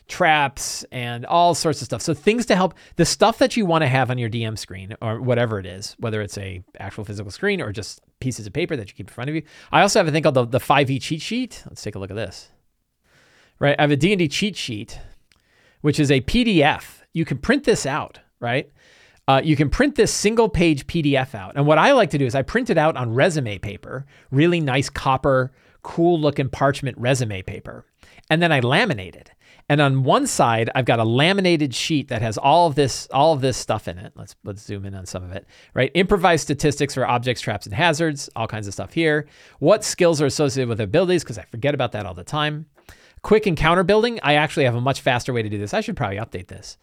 [0.09, 2.03] traps and all sorts of stuff.
[2.03, 4.97] So things to help the stuff that you want to have on your DM screen
[5.01, 8.75] or whatever it is, whether it's a actual physical screen or just pieces of paper
[8.77, 9.43] that you keep in front of you.
[9.71, 11.63] I also have a thing called the, the 5e cheat sheet.
[11.67, 12.51] Let's take a look at this.
[13.61, 15.01] Right, I have a D&D cheat sheet,
[15.81, 17.03] which is a PDF.
[17.13, 18.71] You can print this out, right?
[19.27, 21.53] Uh, you can print this single page PDF out.
[21.57, 24.61] And what I like to do is I print it out on resume paper, really
[24.61, 27.85] nice copper cool looking parchment resume paper.
[28.31, 29.31] And then I laminate it.
[29.69, 33.35] And on one side, I've got a laminated sheet that has all of this, all
[33.35, 34.13] of this stuff in it.
[34.17, 35.47] Let's let's zoom in on some of it.
[35.75, 38.31] Right, improvised statistics for objects, traps, and hazards.
[38.35, 39.27] All kinds of stuff here.
[39.59, 41.23] What skills are associated with abilities?
[41.23, 42.67] Because I forget about that all the time.
[43.23, 44.19] Quick encounter building.
[44.23, 45.75] I actually have a much faster way to do this.
[45.75, 46.79] I should probably update this.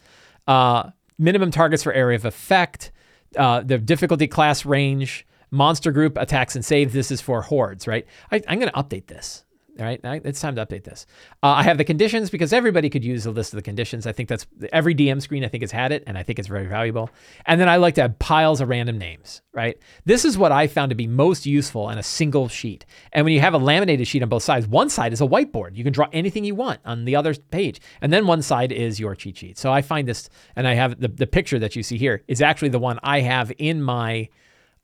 [0.46, 2.92] Uh, minimum targets for area of effect.
[3.36, 5.26] Uh, the difficulty class range.
[5.50, 6.94] Monster group attacks and saves.
[6.94, 8.06] This is for hordes, right?
[8.32, 9.46] I, I'm going to update this.
[9.78, 11.06] All right, it's time to update this.
[11.44, 14.08] Uh, I have the conditions because everybody could use a list of the conditions.
[14.08, 15.44] I think that's every DM screen.
[15.44, 17.10] I think has had it, and I think it's very valuable.
[17.46, 19.42] And then I like to have piles of random names.
[19.54, 22.86] Right, this is what I found to be most useful in a single sheet.
[23.12, 25.76] And when you have a laminated sheet on both sides, one side is a whiteboard.
[25.76, 28.98] You can draw anything you want on the other page, and then one side is
[28.98, 29.58] your cheat sheet.
[29.58, 32.42] So I find this, and I have the the picture that you see here is
[32.42, 34.30] actually the one I have in my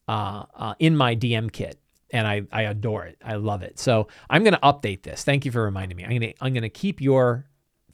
[0.09, 1.80] uh, uh, in my DM kit
[2.11, 3.17] and I, I adore it.
[3.23, 3.79] I love it.
[3.79, 5.23] So I'm going to update this.
[5.23, 6.03] Thank you for reminding me.
[6.03, 7.45] I'm going to I'm going to keep your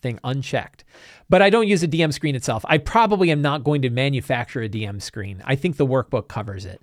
[0.01, 0.85] thing unchecked.
[1.29, 2.63] But I don't use a DM screen itself.
[2.67, 5.41] I probably am not going to manufacture a DM screen.
[5.45, 6.81] I think the workbook covers it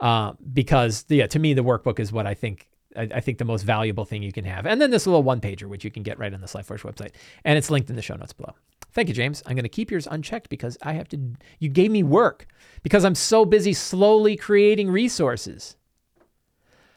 [0.00, 3.44] uh, because yeah, to me the workbook is what I think I, I, think the
[3.44, 4.66] most valuable thing you can have.
[4.66, 6.82] And then this little one pager, which you can get right on the Sly Flourish
[6.82, 7.12] website,
[7.44, 8.54] and it's linked in the show notes below.
[8.92, 9.42] Thank you, James.
[9.46, 11.18] I'm going to keep yours unchecked because I have to.
[11.58, 12.46] You gave me work
[12.82, 15.76] because I'm so busy slowly creating resources.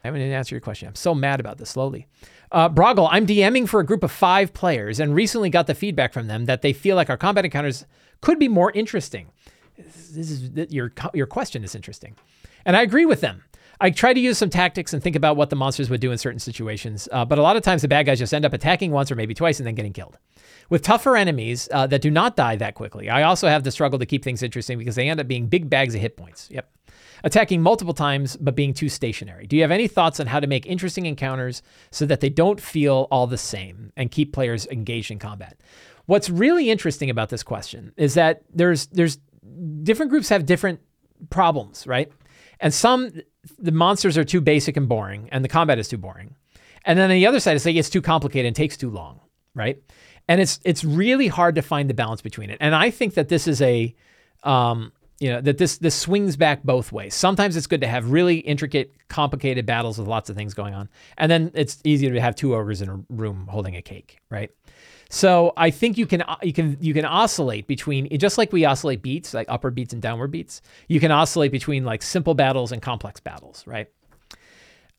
[0.02, 0.88] I haven't even answered your question.
[0.88, 2.06] I'm so mad about this slowly.
[2.50, 6.12] Uh, Broggle, I'm DMing for a group of five players and recently got the feedback
[6.12, 7.84] from them that they feel like our combat encounters
[8.20, 9.28] could be more interesting.
[9.76, 12.16] This is your your question is interesting,
[12.66, 13.44] and I agree with them.
[13.82, 16.18] I try to use some tactics and think about what the monsters would do in
[16.18, 18.90] certain situations, uh, but a lot of times the bad guys just end up attacking
[18.90, 20.18] once or maybe twice and then getting killed.
[20.68, 23.98] With tougher enemies uh, that do not die that quickly, I also have the struggle
[23.98, 26.48] to keep things interesting because they end up being big bags of hit points.
[26.50, 26.68] Yep
[27.24, 29.46] attacking multiple times but being too stationary.
[29.46, 32.60] Do you have any thoughts on how to make interesting encounters so that they don't
[32.60, 35.60] feel all the same and keep players engaged in combat?
[36.06, 39.18] What's really interesting about this question is that there's there's
[39.82, 40.80] different groups have different
[41.30, 42.10] problems, right?
[42.60, 43.12] And some
[43.58, 46.34] the monsters are too basic and boring and the combat is too boring.
[46.84, 49.20] And then on the other side it's like it's too complicated and takes too long,
[49.54, 49.80] right?
[50.28, 52.58] And it's it's really hard to find the balance between it.
[52.60, 53.94] And I think that this is a
[54.42, 57.14] um, you know that this this swings back both ways.
[57.14, 60.88] Sometimes it's good to have really intricate, complicated battles with lots of things going on,
[61.18, 64.50] and then it's easier to have two ogres in a room holding a cake, right?
[65.10, 69.02] So I think you can you can you can oscillate between just like we oscillate
[69.02, 70.62] beats, like upward beats and downward beats.
[70.88, 73.88] You can oscillate between like simple battles and complex battles, right?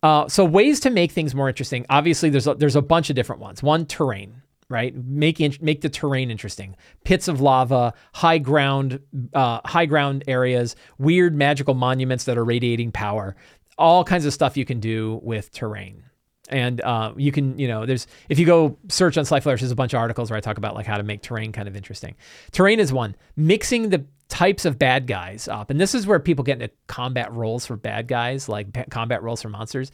[0.03, 1.85] Uh, so ways to make things more interesting.
[1.89, 3.63] Obviously, there's a, there's a bunch of different ones.
[3.63, 4.95] One, terrain right?
[4.95, 6.75] Make make the terrain interesting.
[7.03, 8.99] Pits of lava, high ground,
[9.33, 13.35] uh, high ground areas, weird magical monuments that are radiating power.
[13.77, 16.03] All kinds of stuff you can do with terrain.
[16.51, 19.71] And uh, you can, you know, there's if you go search on Sly Flourish, there's
[19.71, 21.75] a bunch of articles where I talk about like how to make terrain kind of
[21.75, 22.15] interesting.
[22.51, 23.15] Terrain is one.
[23.35, 25.69] Mixing the types of bad guys up.
[25.69, 29.41] And this is where people get into combat roles for bad guys, like combat roles
[29.41, 29.91] for monsters.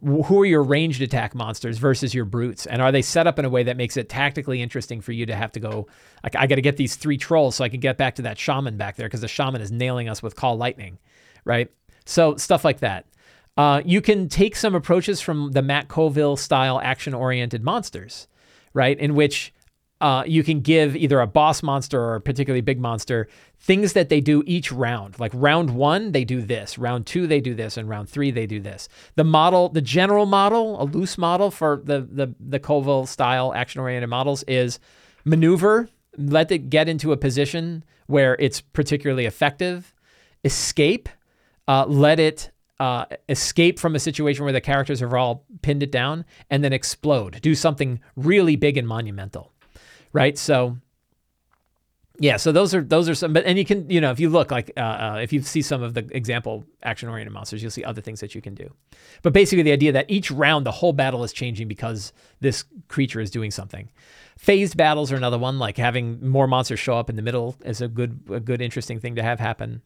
[0.00, 2.66] Who are your ranged attack monsters versus your brutes?
[2.66, 5.26] And are they set up in a way that makes it tactically interesting for you
[5.26, 5.88] to have to go,
[6.22, 8.38] like, I got to get these three trolls so I can get back to that
[8.38, 10.98] shaman back there because the shaman is nailing us with call lightning,
[11.44, 11.68] right?
[12.06, 13.06] So stuff like that.
[13.56, 18.26] Uh, you can take some approaches from the Matt Colville style action oriented monsters,
[18.72, 18.98] right?
[18.98, 19.52] In which
[20.00, 24.08] uh, you can give either a boss monster or a particularly big monster things that
[24.08, 25.18] they do each round.
[25.20, 26.78] Like round one, they do this.
[26.78, 28.88] Round two, they do this, and round three, they do this.
[29.16, 33.80] The model, the general model, a loose model for the the the Colville style action
[33.80, 34.78] oriented models is
[35.24, 39.94] maneuver, let it get into a position where it's particularly effective,
[40.44, 41.08] escape,
[41.68, 42.50] uh, let it.
[42.80, 46.72] Uh, escape from a situation where the characters have all pinned it down and then
[46.72, 47.38] explode.
[47.42, 49.52] Do something really big and monumental
[50.12, 50.36] right?
[50.36, 50.78] So
[52.18, 54.28] yeah, so those are those are some, but and you can you know if you
[54.28, 57.70] look like uh, uh, if you see some of the example action oriented monsters, you'll
[57.70, 58.70] see other things that you can do.
[59.22, 63.20] But basically, the idea that each round the whole battle is changing because this creature
[63.20, 63.88] is doing something.
[64.36, 67.80] Phased battles are another one, like having more monsters show up in the middle is
[67.80, 69.80] a good a good interesting thing to have happen.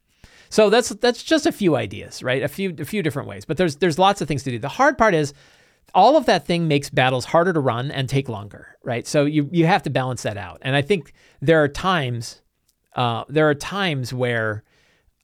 [0.50, 2.42] So that's that's just a few ideas, right?
[2.42, 4.58] A few a few different ways, but there's there's lots of things to do.
[4.58, 5.34] The hard part is
[5.94, 9.06] all of that thing makes battles harder to run and take longer, right?
[9.06, 10.58] So you you have to balance that out.
[10.62, 12.42] And I think there are times
[12.94, 14.64] uh, there are times where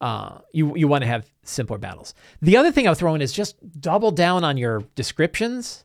[0.01, 2.15] uh, you you want to have simpler battles.
[2.41, 5.85] The other thing I'll throw in is just double down on your descriptions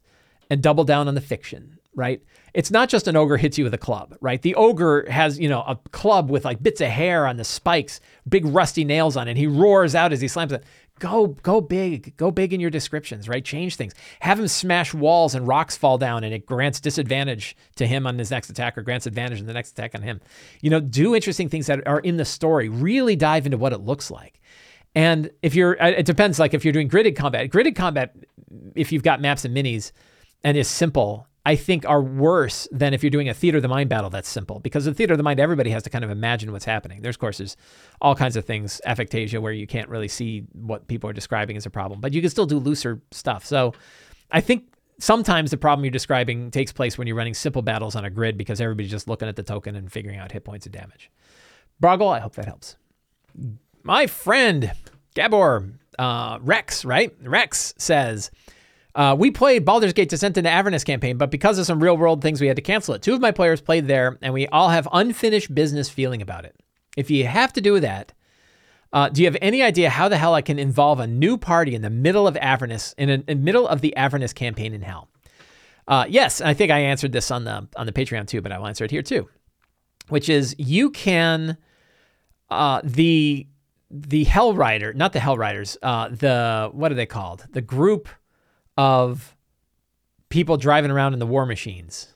[0.50, 2.22] and double down on the fiction, right?
[2.56, 4.42] It's not just an ogre hits you with a club, right?
[4.42, 8.00] The ogre has, you know, a club with like bits of hair on the spikes,
[8.30, 9.36] big rusty nails on it.
[9.36, 10.64] He roars out as he slams it.
[11.00, 13.44] Go, go big, go big in your descriptions, right?
[13.44, 13.94] Change things.
[14.22, 18.18] Have him smash walls and rocks fall down and it grants disadvantage to him on
[18.18, 20.22] his next attack or grants advantage in the next attack on him.
[20.62, 22.70] You know, do interesting things that are in the story.
[22.70, 24.40] Really dive into what it looks like.
[24.96, 28.16] And if you're, uh, it depends, like if you're doing gridded combat, gridded combat,
[28.76, 29.92] if you've got maps and minis
[30.42, 33.70] and is simple, I think are worse than if you're doing a theater of the
[33.70, 34.60] mind battle that's simple.
[34.60, 37.02] Because in theater of the mind, everybody has to kind of imagine what's happening.
[37.02, 37.56] There's, of course, there's
[38.02, 41.66] all kinds of things, aphantasia, where you can't really see what people are describing as
[41.66, 43.46] a problem, but you can still do looser stuff.
[43.46, 43.74] So
[44.32, 48.06] I think sometimes the problem you're describing takes place when you're running simple battles on
[48.06, 50.74] a grid because everybody's just looking at the token and figuring out hit points and
[50.74, 51.12] damage.
[51.82, 52.76] Broggle, I hope that helps.
[53.84, 54.72] My friend
[55.14, 57.14] Gabor uh, Rex, right?
[57.22, 58.32] Rex says,
[58.96, 62.22] uh, we played Baldur's Gate Descent into Avernus campaign, but because of some real world
[62.22, 63.02] things, we had to cancel it.
[63.02, 66.56] Two of my players played there, and we all have unfinished business feeling about it.
[66.96, 68.14] If you have to do that,
[68.94, 71.76] uh, do you have any idea how the hell I can involve a new party
[71.76, 75.10] in the middle of Avernus, in the middle of the Avernus campaign in Hell?
[75.86, 78.66] Uh, yes, I think I answered this on the on the Patreon too, but I'll
[78.66, 79.28] answer it here too,
[80.08, 81.58] which is you can
[82.50, 83.46] uh, the
[83.92, 87.46] the Hell Rider, not the Hell Riders, uh, the what are they called?
[87.52, 88.08] The group
[88.78, 89.36] of
[90.30, 92.14] people driving around in the war machines,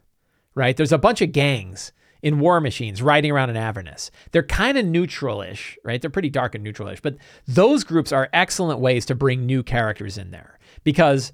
[0.55, 0.75] right?
[0.75, 1.91] There's a bunch of gangs
[2.21, 4.11] in war machines riding around in Avernus.
[4.31, 6.01] They're kind of neutral-ish, right?
[6.01, 7.17] They're pretty dark and neutral-ish, but
[7.47, 11.31] those groups are excellent ways to bring new characters in there because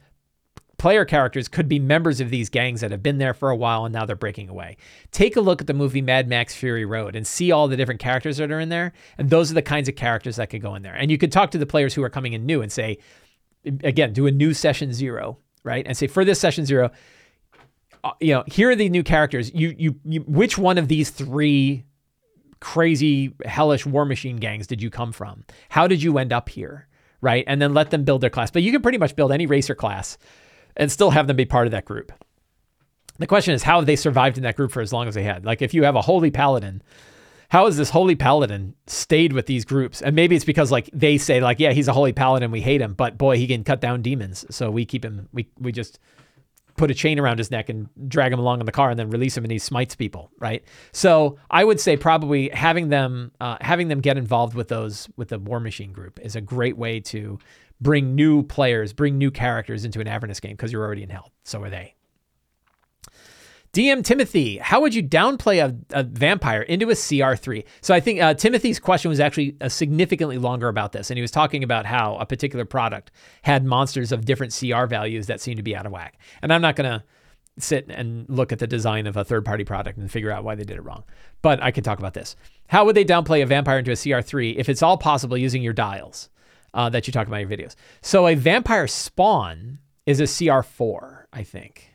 [0.78, 3.86] player characters could be members of these gangs that have been there for a while
[3.86, 4.78] and now they're breaking away.
[5.12, 8.02] Take a look at the movie Mad Max Fury Road and see all the different
[8.02, 8.92] characters that are in there.
[9.18, 10.94] And those are the kinds of characters that could go in there.
[10.94, 12.98] And you could talk to the players who are coming in new and say,
[13.84, 15.86] again, do a new session zero, right?
[15.86, 16.91] And say for this session zero,
[18.04, 19.54] uh, you know, here are the new characters.
[19.54, 21.86] You, you, you, which one of these three
[22.60, 25.43] crazy hellish war machine gangs did you come from?
[25.69, 26.88] How did you end up here?
[27.21, 27.43] Right.
[27.47, 28.51] And then let them build their class.
[28.51, 30.17] But you can pretty much build any racer class
[30.78, 32.12] and still have them be part of that group.
[33.17, 35.23] The question is, how have they survived in that group for as long as they
[35.23, 35.45] had?
[35.45, 36.84] Like, if you have a holy paladin
[37.49, 40.01] how has this holy paladin stayed with these groups?
[40.01, 42.81] And maybe it's because like they say like, yeah, he's a holy paladin, we hate
[42.81, 44.45] him, but boy, he can cut down demons.
[44.49, 45.29] So we keep him.
[45.31, 45.99] We we just
[46.77, 49.10] put a chain around his neck and drag him along in the car and then
[49.10, 50.63] release him and he smites people, right?
[50.91, 55.29] So I would say probably having them uh, having them get involved with those with
[55.29, 57.39] the War Machine group is a great way to
[57.81, 61.31] bring new players, bring new characters into an Avernus game because you're already in hell.
[61.43, 61.95] So are they.
[63.76, 67.66] DM Timothy, how would you downplay a, a vampire into a CR3?
[67.82, 71.12] So I think uh, Timothy's question was actually uh, significantly longer about this.
[71.12, 73.12] And he was talking about how a particular product
[73.42, 76.18] had monsters of different CR values that seemed to be out of whack.
[76.42, 77.04] And I'm not going to
[77.60, 80.56] sit and look at the design of a third party product and figure out why
[80.56, 81.04] they did it wrong.
[81.42, 82.38] But I can talk about this.
[82.68, 85.74] How would they downplay a vampire into a CR3 if it's all possible using your
[85.74, 86.30] dials
[86.74, 87.76] uh, that you talk about in your videos?
[88.02, 91.92] So a vampire spawn is a CR4, I think.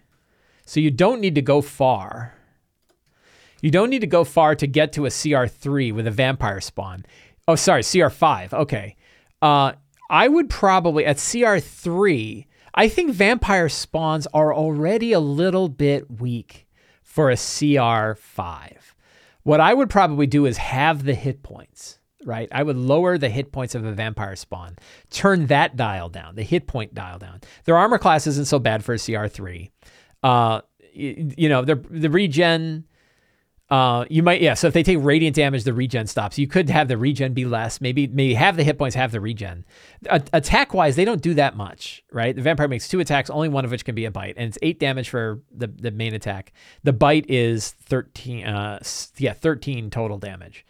[0.70, 2.32] So you don't need to go far.
[3.60, 7.04] You don't need to go far to get to a CR3 with a vampire spawn.
[7.48, 8.52] Oh, sorry, CR5.
[8.52, 8.94] Okay.
[9.42, 9.72] Uh,
[10.08, 16.68] I would probably, at CR3, I think vampire spawns are already a little bit weak
[17.02, 18.76] for a CR5.
[19.42, 22.48] What I would probably do is have the hit points, right?
[22.52, 24.76] I would lower the hit points of a vampire spawn,
[25.10, 27.40] turn that dial down, the hit point dial down.
[27.64, 29.70] Their armor class isn't so bad for a CR3.
[30.22, 30.60] Uh,
[30.92, 32.84] you, you know, the the regen.
[33.68, 34.54] Uh, you might yeah.
[34.54, 36.38] So if they take radiant damage, the regen stops.
[36.38, 37.80] You could have the regen be less.
[37.80, 39.64] Maybe maybe have the hit points, have the regen.
[40.06, 42.34] A- attack wise, they don't do that much, right?
[42.34, 44.58] The vampire makes two attacks, only one of which can be a bite, and it's
[44.60, 46.52] eight damage for the the main attack.
[46.82, 48.44] The bite is thirteen.
[48.44, 48.82] Uh,
[49.18, 50.66] yeah, thirteen total damage,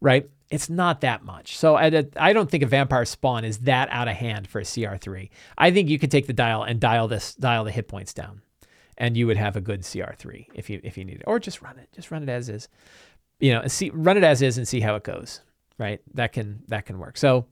[0.00, 0.30] right?
[0.50, 1.56] It's not that much.
[1.56, 4.62] So I, I don't think a vampire spawn is that out of hand for a
[4.62, 5.30] CR3.
[5.58, 8.42] I think you could take the dial and dial this dial the hit points down
[8.96, 11.62] and you would have a good CR3 if you if you need it, or just
[11.62, 12.68] run it, just run it as is,
[13.40, 15.40] you know, see run it as is and see how it goes.
[15.76, 17.16] Right, that can that can work.
[17.16, 17.46] So,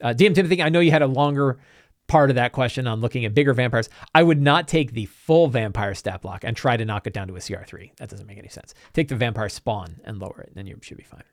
[0.00, 1.58] uh, DM Timothy, I know you had a longer
[2.06, 3.88] part of that question on looking at bigger vampires.
[4.14, 7.28] I would not take the full vampire stat block and try to knock it down
[7.28, 7.96] to a CR3.
[7.96, 8.74] That doesn't make any sense.
[8.92, 11.24] Take the vampire spawn and lower it, and then you should be fine.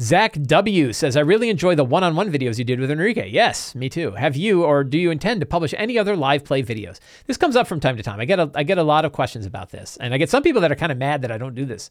[0.00, 3.28] Zach W says, I really enjoy the one on one videos you did with Enrique.
[3.28, 4.10] Yes, me too.
[4.12, 6.98] Have you or do you intend to publish any other live play videos?
[7.26, 8.18] This comes up from time to time.
[8.18, 10.42] I get a, I get a lot of questions about this, and I get some
[10.42, 11.90] people that are kind of mad that I don't do this.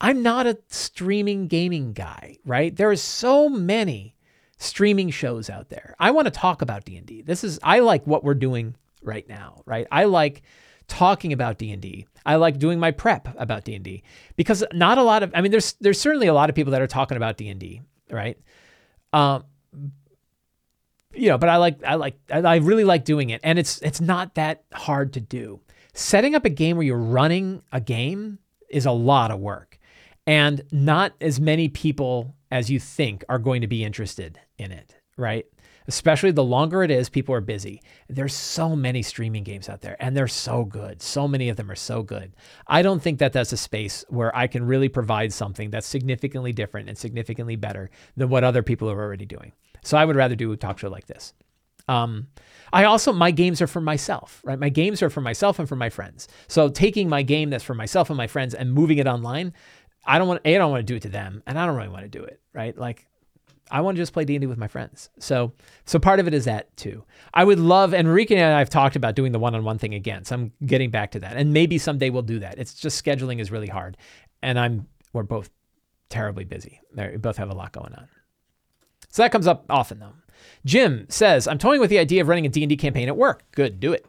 [0.00, 2.74] I'm not a streaming gaming guy, right?
[2.74, 4.16] There are so many
[4.58, 5.94] streaming shows out there.
[6.00, 7.22] I want to talk about D&D.
[7.22, 9.86] This is I like what we're doing right now, right?
[9.92, 10.42] I like
[10.88, 12.06] talking about D&D.
[12.24, 14.02] I like doing my prep about D&D
[14.36, 16.82] because not a lot of I mean there's there's certainly a lot of people that
[16.82, 18.38] are talking about D&D, right?
[19.12, 19.44] Um
[21.14, 24.00] you know, but I like I like I really like doing it and it's it's
[24.00, 25.60] not that hard to do.
[25.94, 29.78] Setting up a game where you're running a game is a lot of work.
[30.26, 34.96] And not as many people as you think are going to be interested in it,
[35.16, 35.46] right?
[35.88, 37.82] Especially the longer it is, people are busy.
[38.08, 41.02] There's so many streaming games out there and they're so good.
[41.02, 42.34] So many of them are so good.
[42.66, 46.52] I don't think that that's a space where I can really provide something that's significantly
[46.52, 49.52] different and significantly better than what other people are already doing.
[49.82, 51.32] So I would rather do a talk show like this.
[51.88, 52.28] Um,
[52.72, 54.58] I also my games are for myself, right?
[54.58, 56.26] My games are for myself and for my friends.
[56.48, 59.52] So taking my game that's for myself and my friends and moving it online,
[60.04, 61.76] I don't want a I don't want to do it to them, and I don't
[61.76, 62.76] really want to do it, right?
[62.76, 63.06] Like
[63.70, 65.10] I want to just play D&D with my friends.
[65.18, 65.52] So
[65.84, 67.04] so part of it is that too.
[67.34, 70.24] I would love and I have talked about doing the one-on-one thing again.
[70.24, 71.36] So I'm getting back to that.
[71.36, 72.58] And maybe someday we'll do that.
[72.58, 73.96] It's just scheduling is really hard.
[74.42, 75.50] And I'm we're both
[76.08, 76.80] terribly busy.
[76.94, 78.08] We both have a lot going on.
[79.08, 80.14] So that comes up often though.
[80.64, 83.42] Jim says, "I'm toying with the idea of running a D&D campaign at work.
[83.52, 84.06] Good, do it."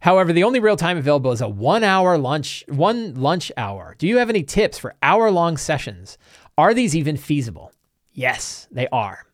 [0.00, 3.94] However, the only real time available is a one hour lunch, one lunch hour.
[3.98, 6.16] Do you have any tips for hour long sessions?
[6.56, 7.72] Are these even feasible?
[8.20, 9.24] Yes, they are.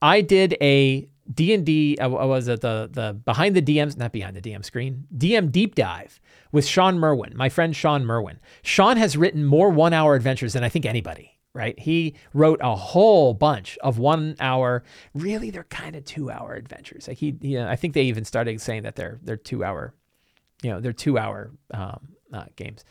[0.00, 4.40] I did a D&D, uh, was it the, the behind the DMs, not behind the
[4.40, 6.20] DM screen, DM deep dive
[6.52, 8.38] with Shawn Merwin, my friend Shawn Merwin.
[8.62, 11.76] Shawn has written more one hour adventures than I think anybody right?
[11.80, 14.84] He wrote a whole bunch of one hour.
[15.14, 17.08] Really, they're kind of two hour adventures.
[17.08, 19.92] Like he, you know, I think they even started saying that they're they're two hour
[20.62, 22.84] you know, they're two hour um, uh, games.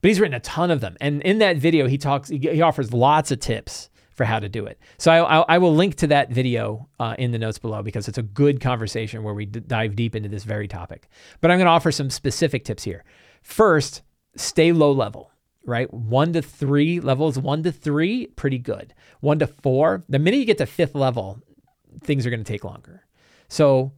[0.00, 0.96] But he's written a ton of them.
[1.00, 4.48] And in that video, he talks, he, he offers lots of tips for how to
[4.48, 4.78] do it.
[4.96, 8.08] So I, I, I will link to that video uh, in the notes below because
[8.08, 11.08] it's a good conversation where we d- dive deep into this very topic.
[11.40, 13.04] But I'm going to offer some specific tips here.
[13.42, 14.02] First,
[14.36, 15.30] stay low level,
[15.66, 15.92] right?
[15.92, 18.94] One to three levels, one to three, pretty good.
[19.20, 21.40] One to four, the minute you get to fifth level,
[22.02, 23.04] things are going to take longer.
[23.48, 23.92] So,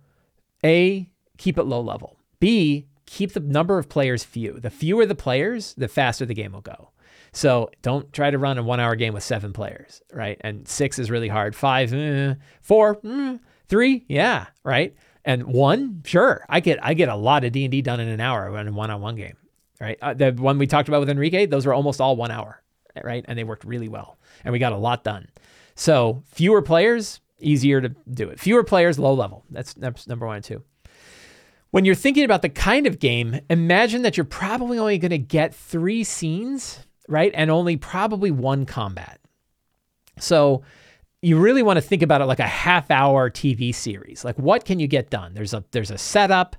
[0.65, 2.19] A, keep it low level.
[2.41, 4.61] B, keep the number of players few.
[4.61, 6.91] The fewer the players, the faster the game will go.
[7.37, 10.39] So don't try to run a one hour game with seven players, right?
[10.41, 11.55] And six is really hard.
[11.55, 14.97] Five, eh, four, mm, three, yeah, right.
[15.23, 18.09] And one, sure, I get I get a lot of D and D done in
[18.09, 19.37] an hour in a one on one game,
[19.79, 19.99] right?
[20.01, 22.63] Uh, the one we talked about with Enrique, those were almost all one hour,
[23.05, 23.23] right?
[23.29, 25.29] And they worked really well, and we got a lot done.
[25.75, 28.41] So fewer players, easier to do it.
[28.41, 29.45] Fewer players, low level.
[29.51, 30.63] That's, that's number one and two.
[31.71, 35.19] When you're thinking about the kind of game, imagine that you're probably only going to
[35.19, 37.33] get three scenes, right?
[37.35, 39.21] And only probably one combat.
[40.19, 40.63] So
[41.23, 44.25] you really want to think about it like a half hour TV series.
[44.25, 45.35] Like what can you get done?
[45.35, 46.57] There's a there's a setup,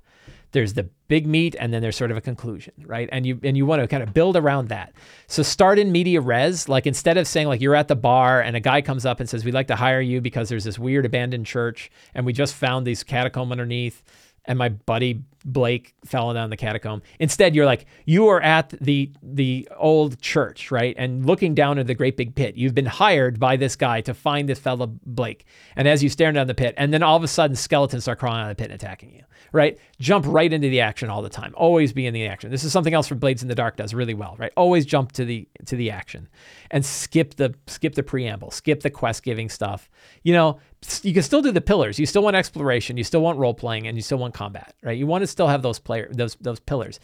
[0.52, 3.08] there's the big meat, and then there's sort of a conclusion, right?
[3.10, 4.92] And you and you want to kind of build around that.
[5.26, 8.56] So start in media res, like instead of saying like you're at the bar and
[8.56, 11.06] a guy comes up and says we'd like to hire you because there's this weird
[11.06, 14.02] abandoned church and we just found these catacomb underneath
[14.44, 17.02] and my buddy Blake fell down the catacomb.
[17.18, 20.94] Instead, you're like, you are at the the old church, right?
[20.98, 22.56] And looking down at the great big pit.
[22.56, 25.46] You've been hired by this guy to find this fellow Blake.
[25.76, 28.18] And as you stare down the pit, and then all of a sudden skeletons start
[28.18, 29.78] crawling out of the pit and attacking you, right?
[29.98, 31.54] Jump right into the action all the time.
[31.56, 32.50] Always be in the action.
[32.50, 34.52] This is something else for Blades in the Dark does really well, right?
[34.56, 36.28] Always jump to the to the action
[36.70, 39.88] and skip the skip the preamble, skip the quest giving stuff.
[40.22, 40.60] You know,
[41.02, 41.98] you can still do the pillars.
[41.98, 44.96] You still want exploration, you still want role playing, and you still want combat, right?
[44.96, 46.98] You want to still have those player those those pillars.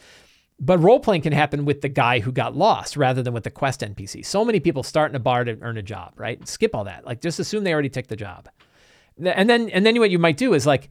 [0.58, 3.50] But role playing can happen with the guy who got lost rather than with the
[3.50, 4.24] quest NPC.
[4.26, 6.46] So many people start in a bar to earn a job, right?
[6.48, 7.04] Skip all that.
[7.04, 8.48] Like just assume they already took the job.
[9.16, 10.90] And then and then what you might do is like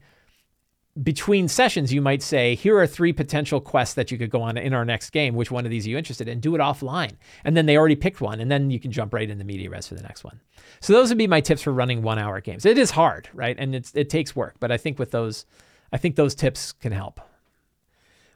[1.02, 4.56] between sessions, you might say, here are three potential quests that you could go on
[4.56, 5.34] in our next game.
[5.34, 6.38] Which one of these are you interested in?
[6.38, 7.16] Do it offline.
[7.44, 9.88] And then they already picked one, and then you can jump right into media res
[9.88, 10.40] for the next one.
[10.80, 12.64] So those would be my tips for running one hour games.
[12.64, 13.56] It is hard, right?
[13.58, 15.46] And it's, it takes work, but I think with those,
[15.92, 17.20] I think those tips can help.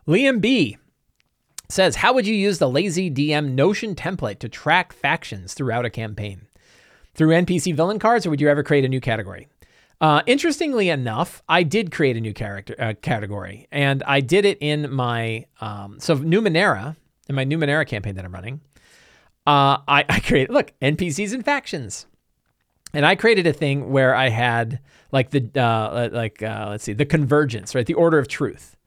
[0.09, 0.79] Liam B
[1.69, 5.91] says, How would you use the lazy DM Notion template to track factions throughout a
[5.91, 6.47] campaign?
[7.15, 9.49] Through NPC villain cards, or would you ever create a new category?
[10.01, 14.57] Uh, interestingly enough, I did create a new character uh, category, and I did it
[14.63, 16.97] in my um, so Numenera
[17.29, 18.63] in my Numenera campaign that I'm running.
[19.47, 22.07] Uh, I, I created look NPCs and factions,
[22.95, 24.81] and I created a thing where I had
[25.13, 28.78] like the uh, like uh, let's see the convergence right the order of truth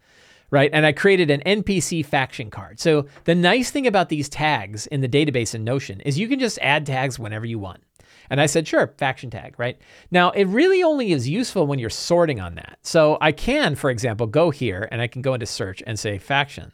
[0.51, 0.69] right?
[0.73, 2.79] And I created an NPC faction card.
[2.79, 6.39] So the nice thing about these tags in the database in Notion is you can
[6.39, 7.81] just add tags whenever you want.
[8.29, 9.77] And I said, sure, faction tag, right?
[10.11, 12.77] Now, it really only is useful when you're sorting on that.
[12.81, 16.17] So I can, for example, go here and I can go into search and say
[16.17, 16.71] faction.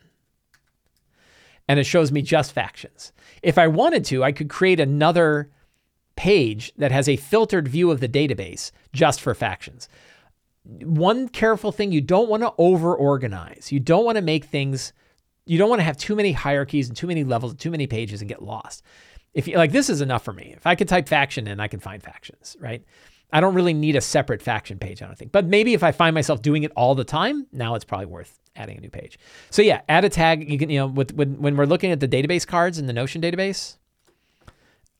[1.67, 3.11] and it shows me just factions.
[3.43, 5.51] If I wanted to, I could create another
[6.15, 9.87] page that has a filtered view of the database just for factions.
[10.67, 13.71] One careful thing you don't want to over organize.
[13.71, 14.91] You don't want to make things,
[15.45, 17.87] you don't want to have too many hierarchies and too many levels, and too many
[17.87, 18.83] pages and get lost.
[19.33, 20.53] If you like, this is enough for me.
[20.57, 22.83] If I could type faction in, I can find factions, right?
[23.31, 25.31] I don't really need a separate faction page, I don't think.
[25.31, 28.39] But maybe if I find myself doing it all the time, now it's probably worth
[28.55, 29.19] adding a new page.
[29.49, 30.49] So yeah, add a tag.
[30.49, 32.93] You can, you know, with when, when we're looking at the database cards in the
[32.93, 33.77] Notion database,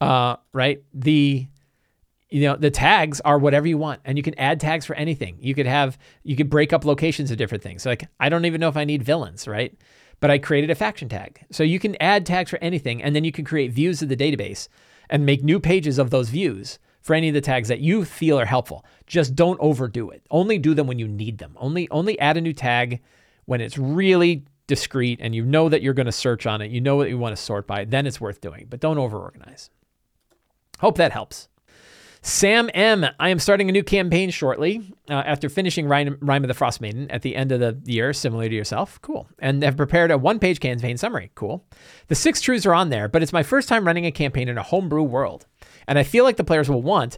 [0.02, 0.84] uh, right?
[0.94, 1.48] The
[2.30, 5.38] you know the tags are whatever you want and you can add tags for anything
[5.40, 8.60] you could have you could break up locations of different things like i don't even
[8.60, 9.78] know if i need villains right
[10.20, 13.24] but i created a faction tag so you can add tags for anything and then
[13.24, 14.68] you can create views of the database
[15.10, 18.38] and make new pages of those views for any of the tags that you feel
[18.38, 18.86] are helpful.
[19.06, 20.24] Just don't overdo it.
[20.30, 21.54] Only do them when you need them.
[21.56, 23.02] Only only add a new tag
[23.46, 26.70] when it's really discreet and you know that you're going to search on it.
[26.70, 27.86] You know what you want to sort by.
[27.86, 29.70] Then it's worth doing, but don't overorganize.
[30.80, 31.48] Hope that helps.
[32.28, 33.06] Sam M.
[33.22, 36.82] I am starting a new campaign shortly uh, after finishing Rime, Rime of the Frost
[36.82, 39.02] Maiden at the end of the year, similar to yourself.
[39.02, 39.30] Cool.
[39.40, 41.32] And have prepared a one page campaign summary.
[41.36, 41.66] Cool.
[42.10, 44.58] The six truths are on there, but it's my first time running a campaign in
[44.58, 45.46] a homebrew world.
[45.88, 47.18] And I feel like the players will want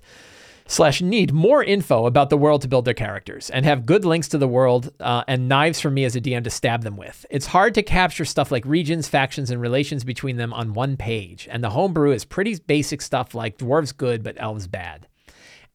[0.69, 4.27] slash need more info about the world to build their characters and have good links
[4.29, 7.25] to the world uh, and knives for me as a DM to stab them with.
[7.31, 11.47] It's hard to capture stuff like regions, factions, and relations between them on one page.
[11.51, 15.07] And the homebrew is pretty basic stuff like dwarves good, but elves bad.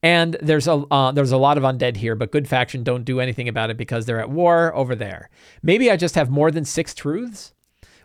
[0.00, 3.20] And there's a uh, there's a lot of undead here, but good faction don't do
[3.20, 5.28] anything about it because they're at war over there.
[5.62, 7.52] Maybe I just have more than six truths.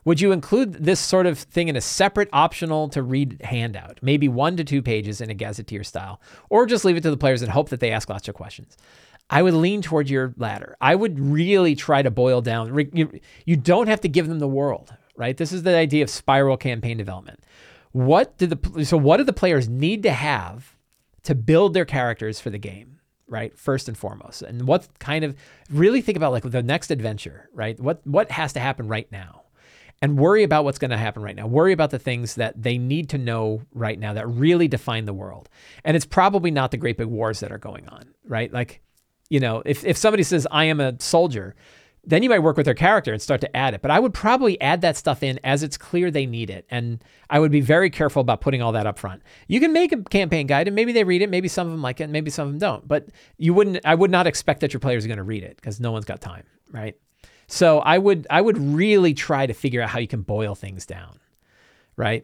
[0.05, 4.27] Would you include this sort of thing in a separate optional to read handout, maybe
[4.27, 7.41] one to two pages in a gazetteer style, or just leave it to the players
[7.41, 8.77] and hope that they ask lots of questions?
[9.29, 10.75] I would lean toward your latter.
[10.81, 12.89] I would really try to boil down.
[13.45, 15.37] You don't have to give them the world, right?
[15.37, 17.43] This is the idea of spiral campaign development.
[17.91, 20.75] What do the so what do the players need to have
[21.23, 22.99] to build their characters for the game?
[23.29, 25.35] right first and foremost and what kind of
[25.69, 29.38] really think about like the next adventure right what what has to happen right now
[30.01, 31.47] and worry about what's going to happen right now.
[31.47, 35.13] Worry about the things that they need to know right now that really define the
[35.13, 35.49] world.
[35.83, 38.51] And it's probably not the great big wars that are going on, right?
[38.51, 38.81] Like,
[39.29, 41.55] you know, if, if somebody says, I am a soldier,
[42.05, 43.81] then you might work with their character and start to add it.
[43.81, 46.65] But I would probably add that stuff in as it's clear they need it.
[46.69, 49.21] And I would be very careful about putting all that up front.
[49.47, 51.81] You can make a campaign guide and maybe they read it, maybe some of them
[51.81, 52.87] like it, maybe some of them don't.
[52.87, 55.57] But you wouldn't I would not expect that your players are going to read it
[55.57, 56.95] because no one's got time, right?
[57.51, 60.85] So I would I would really try to figure out how you can boil things
[60.85, 61.19] down,
[61.97, 62.23] right?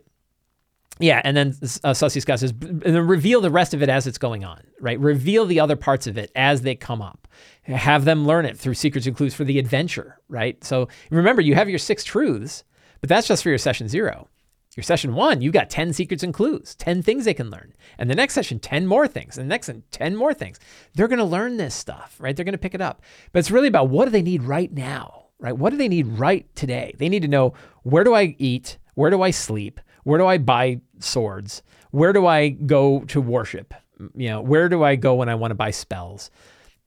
[0.99, 1.53] Yeah, and then
[1.83, 4.97] uh, Scott says, and then reveal the rest of it as it's going on, right?
[4.97, 7.27] Reveal the other parts of it as they come up.
[7.63, 10.63] Have them learn it through secrets and clues for the adventure, right?
[10.63, 12.63] So remember, you have your six truths,
[13.01, 14.29] but that's just for your session zero.
[14.75, 17.73] Your session one, you've got 10 secrets and clues, 10 things they can learn.
[17.97, 19.37] And the next session, 10 more things.
[19.37, 20.59] And the next one, 10 more things.
[20.93, 22.35] They're going to learn this stuff, right?
[22.35, 23.01] They're going to pick it up.
[23.31, 25.57] But it's really about what do they need right now, right?
[25.57, 26.93] What do they need right today?
[26.97, 27.53] They need to know
[27.83, 28.77] where do I eat?
[28.95, 29.79] Where do I sleep?
[30.03, 31.63] Where do I buy swords?
[31.91, 33.73] Where do I go to worship?
[34.13, 36.31] You know, where do I go when I want to buy spells?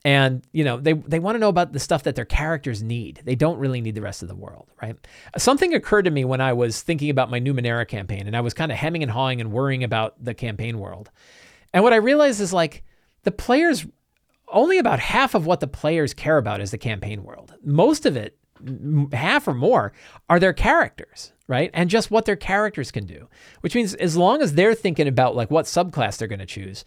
[0.04, 3.20] And you know they they want to know about the stuff that their characters need.
[3.24, 4.96] They don't really need the rest of the world right?
[5.36, 8.54] Something occurred to me when i was thinking about my numenera campaign and i was
[8.54, 11.10] kind of hemming and hawing and worrying about the campaign world.
[11.72, 12.84] And what i realized is like
[13.24, 13.86] the players
[14.50, 17.54] only about half of what the players care about is the campaign world.
[17.62, 18.38] Most of it
[19.12, 19.92] half or more
[20.28, 21.70] are their characters right?
[21.72, 23.28] And just what their characters can do
[23.60, 26.84] which means as long as they're thinking about like what subclass they're going to choose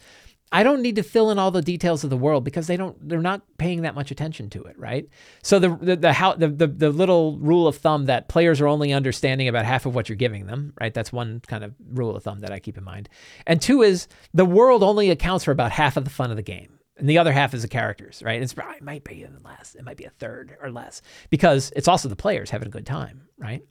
[0.54, 2.96] I don't need to fill in all the details of the world because they don't
[3.08, 5.08] they're not paying that much attention to it, right?
[5.42, 8.66] So the the the, how, the, the the little rule of thumb that players are
[8.66, 10.92] only understanding about half of what you're giving them, right?
[10.92, 13.08] That's one kind of rule of thumb that I keep in mind.
[13.46, 16.42] And two is the world only accounts for about half of the fun of the
[16.42, 16.78] game.
[16.98, 18.42] And the other half is the characters, right?
[18.42, 21.00] It's it might be less, it might be a third or less
[21.30, 23.62] because it's also the players having a good time, right?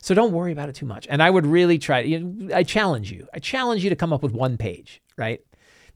[0.00, 1.06] So don't worry about it too much.
[1.08, 2.00] And I would really try.
[2.00, 3.28] You know, I challenge you.
[3.34, 5.40] I challenge you to come up with one page, right?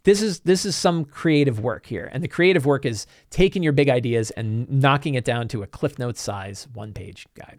[0.07, 3.73] This is this is some creative work here and the creative work is taking your
[3.73, 7.59] big ideas and knocking it down to a cliff notes size one page guide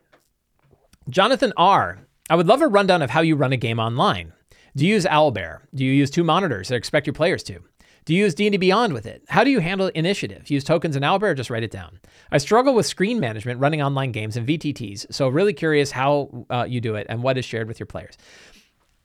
[1.09, 4.31] jonathan r i would love a rundown of how you run a game online
[4.75, 7.59] do you use owlbear do you use two monitors or expect your players to
[8.05, 9.25] do you use D&D Beyond with it?
[9.27, 10.49] How do you handle initiative?
[10.49, 11.99] Use tokens in Owlbear or just write it down?
[12.31, 16.65] I struggle with screen management running online games and VTTs, so really curious how uh,
[16.65, 18.17] you do it and what is shared with your players.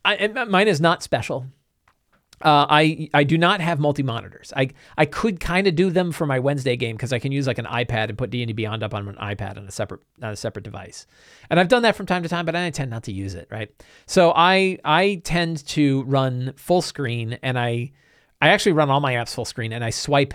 [0.04, 1.46] I, mine is not special.
[2.42, 4.52] Uh, I I do not have multi monitors.
[4.56, 7.46] I I could kind of do them for my Wednesday game because I can use
[7.46, 9.70] like an iPad and put D and D Beyond up on an iPad on a
[9.70, 11.06] separate on a separate device,
[11.50, 13.48] and I've done that from time to time, but I tend not to use it.
[13.50, 13.70] Right,
[14.06, 17.92] so I I tend to run full screen, and I
[18.40, 20.34] I actually run all my apps full screen, and I swipe.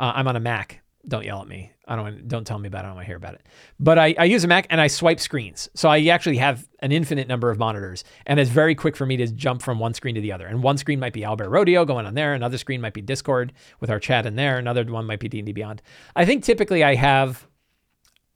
[0.00, 1.72] Uh, I'm on a Mac, don't yell at me.
[1.86, 2.84] I don't want, don't tell me about it.
[2.84, 3.46] I don't want to hear about it.
[3.78, 5.68] But I, I use a Mac and I swipe screens.
[5.74, 8.04] So I actually have an infinite number of monitors.
[8.26, 10.46] And it's very quick for me to jump from one screen to the other.
[10.46, 12.34] And one screen might be Owlbear Rodeo going on there.
[12.34, 14.58] Another screen might be Discord with our chat in there.
[14.58, 15.80] Another one might be D&D Beyond.
[16.14, 17.46] I think typically I have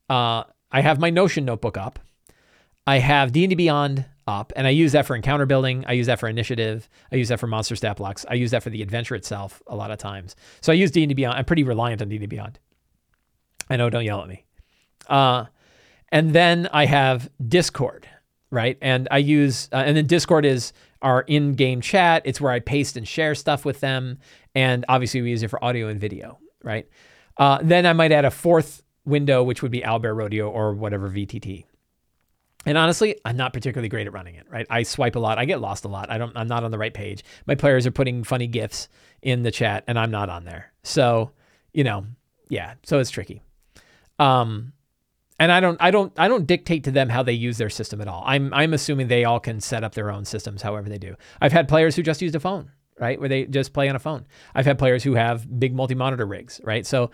[0.08, 1.98] uh, I have my Notion notebook up.
[2.86, 5.84] I have D&D Beyond up, and I use that for encounter building.
[5.86, 6.88] I use that for initiative.
[7.10, 8.24] I use that for monster stat blocks.
[8.28, 10.36] I use that for the adventure itself a lot of times.
[10.60, 11.38] So I use D&D Beyond.
[11.38, 12.58] I'm pretty reliant on D&D Beyond.
[13.68, 14.44] I know, don't yell at me.
[15.08, 15.46] Uh,
[16.10, 18.08] and then I have Discord,
[18.50, 18.76] right?
[18.82, 22.22] And I use, uh, and then Discord is our in game chat.
[22.24, 24.18] It's where I paste and share stuff with them.
[24.54, 26.86] And obviously, we use it for audio and video, right?
[27.36, 31.10] Uh, then I might add a fourth window, which would be Owlbear Rodeo or whatever
[31.10, 31.64] VTT.
[32.64, 34.66] And honestly, I'm not particularly great at running it, right?
[34.70, 35.38] I swipe a lot.
[35.38, 36.10] I get lost a lot.
[36.10, 37.24] I don't I'm not on the right page.
[37.46, 38.88] My players are putting funny gifs
[39.20, 40.72] in the chat and I'm not on there.
[40.82, 41.32] So,
[41.72, 42.06] you know,
[42.48, 43.42] yeah, so it's tricky.
[44.18, 44.72] Um
[45.38, 48.00] and I don't I don't I don't dictate to them how they use their system
[48.00, 48.22] at all.
[48.26, 51.16] I'm I'm assuming they all can set up their own systems however they do.
[51.40, 53.18] I've had players who just used a phone, right?
[53.18, 54.26] Where they just play on a phone.
[54.54, 56.86] I've had players who have big multi-monitor rigs, right?
[56.86, 57.10] So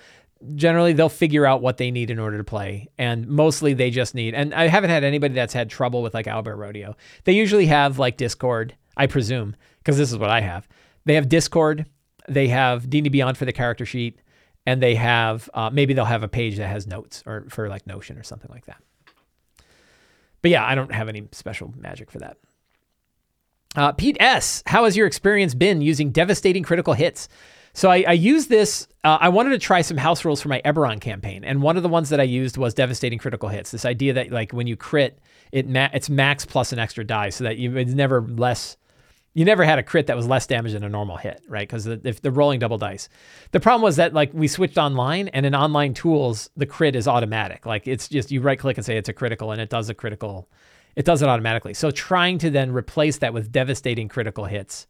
[0.55, 4.15] generally they'll figure out what they need in order to play and mostly they just
[4.15, 6.97] need and i haven't had anybody that's had trouble with like owlbear rodeo.
[7.25, 10.69] They usually have like discord i presume because this is what i have.
[11.05, 11.87] They have discord
[12.29, 14.21] they have d&d beyond for the character sheet
[14.65, 17.87] and they have uh, maybe they'll have a page that has notes or for like
[17.87, 18.83] notion or something like that.
[20.41, 22.37] But yeah i don't have any special magic for that.
[23.75, 27.29] Uh, pete s how has your experience been using devastating critical hits
[27.79, 28.89] so I, I used this.
[29.05, 31.85] Uh, I wanted to try some house rules for my Eberron campaign, and one of
[31.85, 33.71] the ones that I used was devastating critical hits.
[33.71, 35.21] This idea that like when you crit,
[35.53, 38.77] it ma- it's max plus an extra die, so that you it's never less.
[39.33, 41.69] You never had a crit that was less damage than a normal hit, right?
[41.69, 43.09] Because if the rolling double dice,
[43.53, 47.07] the problem was that like we switched online, and in online tools, the crit is
[47.07, 47.65] automatic.
[47.65, 49.95] Like it's just you right click and say it's a critical, and it does a
[49.95, 50.49] critical.
[50.97, 51.75] It does it automatically.
[51.75, 54.89] So trying to then replace that with devastating critical hits,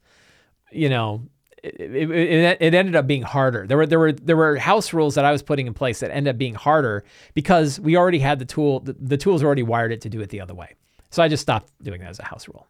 [0.71, 1.29] you know,
[1.63, 3.65] it, it, it, ended up being harder.
[3.67, 6.11] There were there were there were house rules that I was putting in place that
[6.11, 7.03] ended up being harder
[7.33, 8.81] because we already had the tool.
[8.81, 10.75] The, the tools already wired it to do it the other way.
[11.09, 12.67] So I just stopped doing that as a house rule,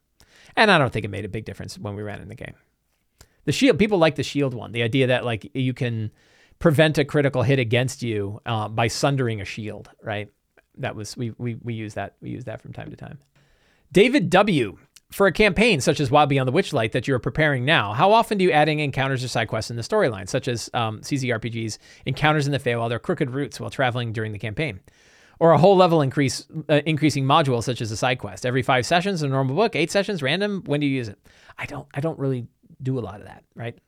[0.55, 2.55] and I don't think it made a big difference when we ran in the game.
[3.45, 4.71] The shield people like the shield one.
[4.71, 6.11] The idea that like you can
[6.59, 9.89] prevent a critical hit against you uh, by sundering a shield.
[10.03, 10.29] Right.
[10.77, 13.19] That was we we we use that we use that from time to time.
[13.91, 14.77] David W.
[15.11, 18.37] For a campaign such as Wild Beyond the Witchlight that you're preparing now, how often
[18.37, 21.79] do you add in encounters or side quests in the storyline, such as um, CZRPGs
[22.05, 24.81] encounters in the Feywild or crooked routes while traveling during the campaign?
[25.39, 28.85] Or a whole level increase, uh, increasing module such as a side quest every five
[28.85, 30.63] sessions in a normal book, eight sessions random.
[30.65, 31.17] When do you use it?
[31.57, 31.87] I don't.
[31.93, 32.45] I don't really
[32.83, 33.45] do a lot of that.
[33.55, 33.79] Right.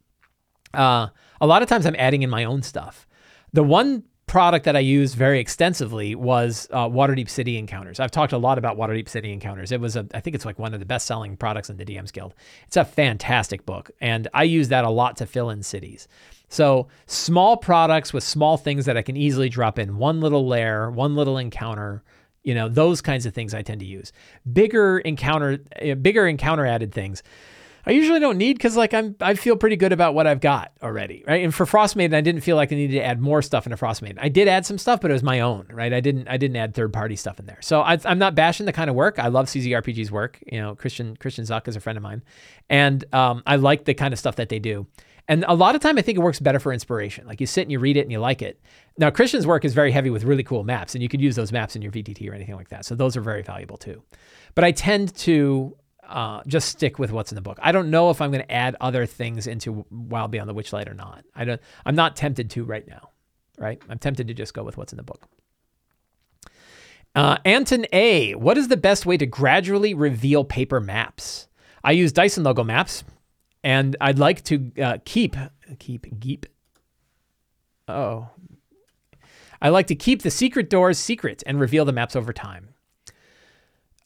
[0.74, 1.10] Uh,
[1.40, 3.06] a lot of times I'm adding in my own stuff.
[3.54, 8.00] The one product that I used very extensively was uh, Waterdeep City Encounters.
[8.00, 9.74] I've talked a lot about Waterdeep City Encounters.
[9.74, 11.84] It was, a, I think it's like one of the best selling products in the
[11.84, 12.34] DMs Guild.
[12.66, 16.08] It's a fantastic book, and I use that a lot to fill in cities.
[16.48, 20.90] So small products with small things that I can easily drop in one little layer,
[20.90, 22.02] one little encounter.
[22.44, 24.14] You know those kinds of things I tend to use.
[24.52, 27.22] Bigger encounter, eh, bigger encounter added things.
[27.86, 30.72] I usually don't need because like I'm I feel pretty good about what I've got
[30.82, 31.44] already, right?
[31.44, 34.18] And for Frostmaiden, I didn't feel like I needed to add more stuff into Frostmaiden.
[34.20, 35.94] I did add some stuff, but it was my own, right?
[35.94, 37.60] I didn't I didn't add third party stuff in there.
[37.62, 39.20] So I, am not bashing the kind of work.
[39.20, 40.40] I love CZRPG's work.
[40.46, 42.24] You know, Christian Christian Zeuch is a friend of mine,
[42.70, 44.88] and um, I like the kind of stuff that they do.
[45.28, 47.26] And a lot of time, I think it works better for inspiration.
[47.26, 48.60] Like you sit and you read it and you like it.
[48.98, 51.52] Now, Christian's work is very heavy with really cool maps, and you could use those
[51.52, 52.86] maps in your VTT or anything like that.
[52.86, 54.04] So those are very valuable too.
[54.56, 55.78] But I tend to
[56.12, 57.58] uh, just stick with what's in the book.
[57.62, 60.90] I don't know if I'm going to add other things into Wild Beyond the Witchlight
[60.90, 61.24] or not.
[61.36, 61.62] I don't.
[61.86, 63.10] I'm not tempted to right now.
[63.58, 63.82] Right.
[63.90, 65.28] I'm tempted to just go with what's in the book.
[67.14, 68.36] Uh, Anton A.
[68.36, 71.48] What is the best way to gradually reveal paper maps?
[71.84, 73.04] I use Dyson Logos maps,
[73.64, 75.36] and I'd like to uh, keep
[75.80, 76.46] keep keep.
[77.88, 78.30] Oh,
[79.62, 82.70] I like to keep the secret doors secret and reveal the maps over time.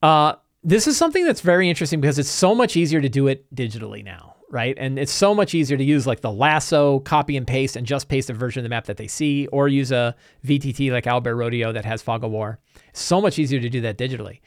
[0.01, 0.35] Uh,
[0.65, 4.03] this is something that's very interesting because it's so much easier to do it digitally
[4.03, 4.75] now, right?
[4.79, 8.09] And it's so much easier to use like the lasso, copy and paste, and just
[8.09, 11.37] paste a version of the map that they see, or use a VTT like Owlbear
[11.37, 12.57] Rodeo that has Fog of War.
[12.93, 14.39] so much easier to do that digitally.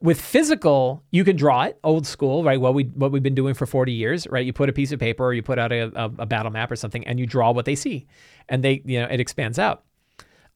[0.00, 2.60] With physical, you can draw it old school, right?
[2.60, 4.46] What we what we've been doing for 40 years, right?
[4.46, 6.70] You put a piece of paper or you put out a, a, a battle map
[6.70, 8.06] or something, and you draw what they see,
[8.48, 9.82] and they you know it expands out.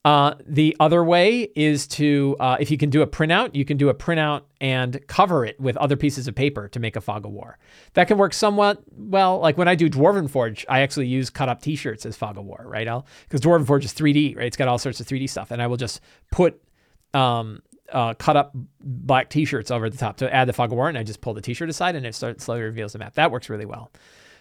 [0.09, 3.77] Uh, the other way is to, uh, if you can do a printout, you can
[3.77, 7.27] do a printout and cover it with other pieces of paper to make a fog
[7.27, 7.59] of war.
[7.93, 9.37] That can work somewhat well.
[9.37, 12.45] Like when I do Dwarven Forge, I actually use cut up T-shirts as fog of
[12.45, 12.87] war, right?
[13.25, 14.47] Because Dwarven Forge is 3D, right?
[14.47, 16.01] It's got all sorts of 3D stuff, and I will just
[16.31, 16.59] put
[17.13, 20.89] um, uh, cut up black T-shirts over the top to add the fog of war,
[20.89, 23.13] and I just pull the T-shirt aside, and it slowly reveals the map.
[23.13, 23.91] That works really well.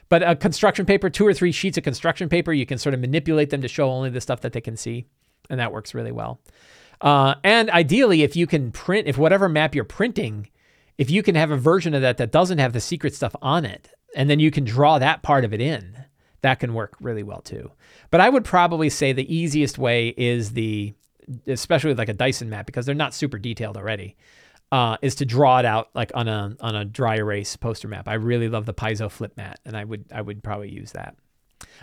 [0.09, 3.01] But a construction paper, two or three sheets of construction paper, you can sort of
[3.01, 5.05] manipulate them to show only the stuff that they can see
[5.49, 6.41] and that works really well.
[7.01, 10.49] Uh, and ideally, if you can print, if whatever map you're printing,
[10.97, 13.65] if you can have a version of that that doesn't have the secret stuff on
[13.65, 16.05] it, and then you can draw that part of it in,
[16.43, 17.71] that can work really well too.
[18.11, 20.95] But I would probably say the easiest way is the,
[21.47, 24.17] especially like a Dyson map because they're not super detailed already,
[24.73, 28.09] uh, is to draw it out like on a on a dry erase poster map.
[28.09, 31.17] I really love the Paizo flip mat, and I would I would probably use that.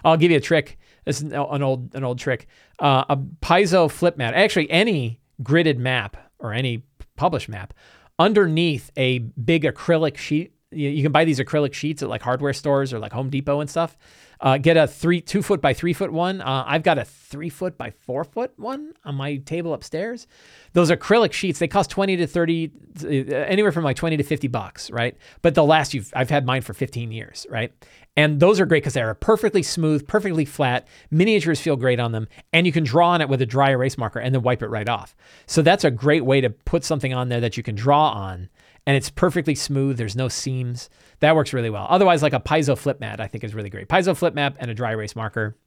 [0.03, 0.77] I'll give you a trick.
[1.05, 2.47] Is an old an old trick.
[2.79, 4.33] Uh, a Paizo flip mat.
[4.33, 6.83] Actually, any gridded map or any
[7.15, 7.73] published map
[8.17, 10.53] underneath a big acrylic sheet.
[10.71, 13.59] You, you can buy these acrylic sheets at like hardware stores or like Home Depot
[13.59, 13.97] and stuff.
[14.39, 16.41] Uh, get a three, two foot by three foot one.
[16.41, 20.27] Uh, I've got a three foot by four foot one on my table upstairs.
[20.73, 22.71] Those acrylic sheets, they cost 20 to 30,
[23.03, 25.17] uh, anywhere from like 20 to 50 bucks, right?
[25.41, 27.73] But they'll last you, I've had mine for 15 years, right?
[28.17, 30.87] And those are great because they're perfectly smooth, perfectly flat.
[31.11, 32.27] Miniatures feel great on them.
[32.53, 34.69] And you can draw on it with a dry erase marker and then wipe it
[34.69, 35.15] right off.
[35.47, 38.49] So that's a great way to put something on there that you can draw on
[38.85, 39.97] and it's perfectly smooth.
[39.97, 40.89] There's no seams.
[41.19, 41.87] That works really well.
[41.89, 43.87] Otherwise, like a Paizo flip mat, I think is really great.
[43.87, 45.57] Paizo flip mat and a dry erase marker.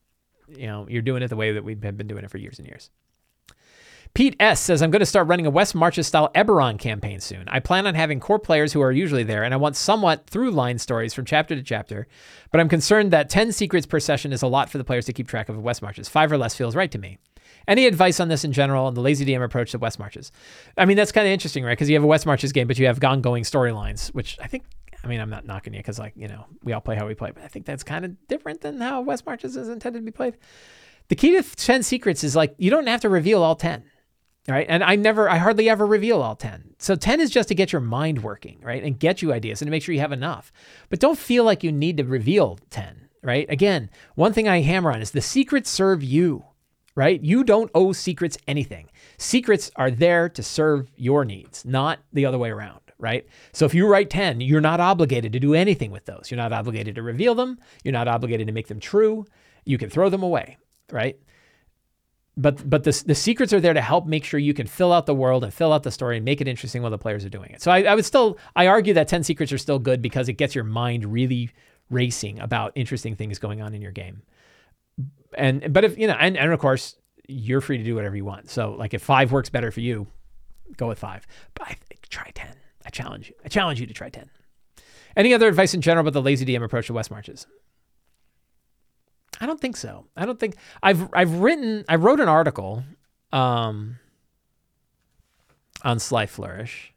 [0.49, 2.67] You know, you're doing it the way that we've been doing it for years and
[2.67, 2.91] years.
[4.15, 7.45] Pete S says, I'm going to start running a West Marches style Eberron campaign soon.
[7.49, 10.51] I plan on having core players who are usually there, and I want somewhat through
[10.51, 12.07] line stories from chapter to chapter,
[12.51, 15.13] but I'm concerned that 10 secrets per session is a lot for the players to
[15.13, 16.09] keep track of West Marches.
[16.09, 17.19] Five or less feels right to me.
[17.67, 20.33] Any advice on this in general and the lazy DM approach to West Marches?
[20.77, 21.73] I mean, that's kind of interesting, right?
[21.73, 24.65] Because you have a West Marches game, but you have ongoing storylines, which I think,
[25.03, 27.15] I mean, I'm not knocking you because, like, you know, we all play how we
[27.15, 30.05] play, but I think that's kind of different than how West Marches is intended to
[30.05, 30.37] be played.
[31.09, 33.85] The key to 10 secrets is like, you don't have to reveal all 10
[34.49, 34.67] right?
[34.69, 36.75] And I never, I hardly ever reveal all 10.
[36.79, 38.83] So 10 is just to get your mind working, right?
[38.83, 40.51] And get you ideas and to make sure you have enough.
[40.89, 43.47] But don't feel like you need to reveal 10, right?
[43.51, 46.45] Again, one thing I hammer on is the secrets serve you,
[46.95, 47.23] right?
[47.23, 48.89] You don't owe secrets anything.
[49.19, 53.27] Secrets are there to serve your needs, not the other way around, right?
[53.53, 56.31] So if you write 10, you're not obligated to do anything with those.
[56.31, 57.59] You're not obligated to reveal them.
[57.85, 59.27] You're not obligated to make them true.
[59.65, 60.59] You can throw them away,
[60.91, 61.19] right?
[62.37, 65.07] But but the, the secrets are there to help make sure you can fill out
[65.07, 67.29] the world and fill out the story and make it interesting while the players are
[67.29, 67.61] doing it.
[67.61, 70.35] So I, I would still I argue that 10 secrets are still good because it
[70.35, 71.51] gets your mind really
[71.91, 74.23] racing about interesting things going on in your game
[75.37, 76.97] and but if you know, and, and of course,
[77.27, 78.51] you're free to do whatever you want.
[78.51, 80.07] So like if five works better for you,
[80.77, 81.27] go with five.
[81.55, 81.77] But I
[82.09, 82.55] try ten.
[82.89, 83.35] I challenge you.
[83.45, 84.31] I challenge you to try ten.
[85.15, 87.47] Any other advice in general about the lazy DM approach to West Marches?
[89.41, 90.07] I don't think so.
[90.17, 92.83] I don't think I've I've written I wrote an article
[93.31, 93.99] um,
[95.85, 96.95] on Sly Flourish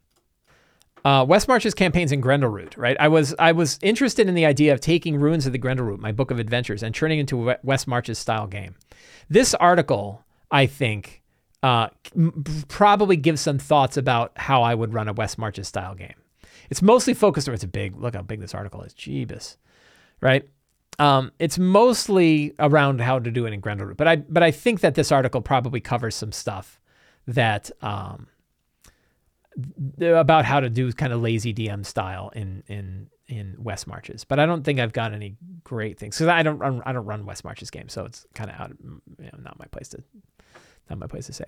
[1.04, 2.96] uh, West March's campaigns in Grendleroot, right?
[3.00, 6.12] I was I was interested in the idea of taking Ruins of the Grendleroot, my
[6.12, 8.76] book of adventures, and turning into a West March's style game.
[9.28, 11.21] This article, I think,
[11.62, 11.88] uh,
[12.68, 16.14] probably give some thoughts about how I would run a West Marches style game.
[16.70, 18.94] It's mostly focused on it's a big look how big this article is.
[18.94, 19.56] Jeebus,
[20.20, 20.48] right?
[20.98, 24.80] Um, it's mostly around how to do it in Grendleroot, but I but I think
[24.80, 26.80] that this article probably covers some stuff
[27.26, 28.26] that um,
[30.00, 34.38] about how to do kind of lazy DM style in in in West Marches, but
[34.38, 37.24] I don't think I've got any great things because I don't run, I don't run
[37.24, 40.02] West Marches games, so it's kind of out, you know, not my place to
[40.90, 41.44] not my place to say.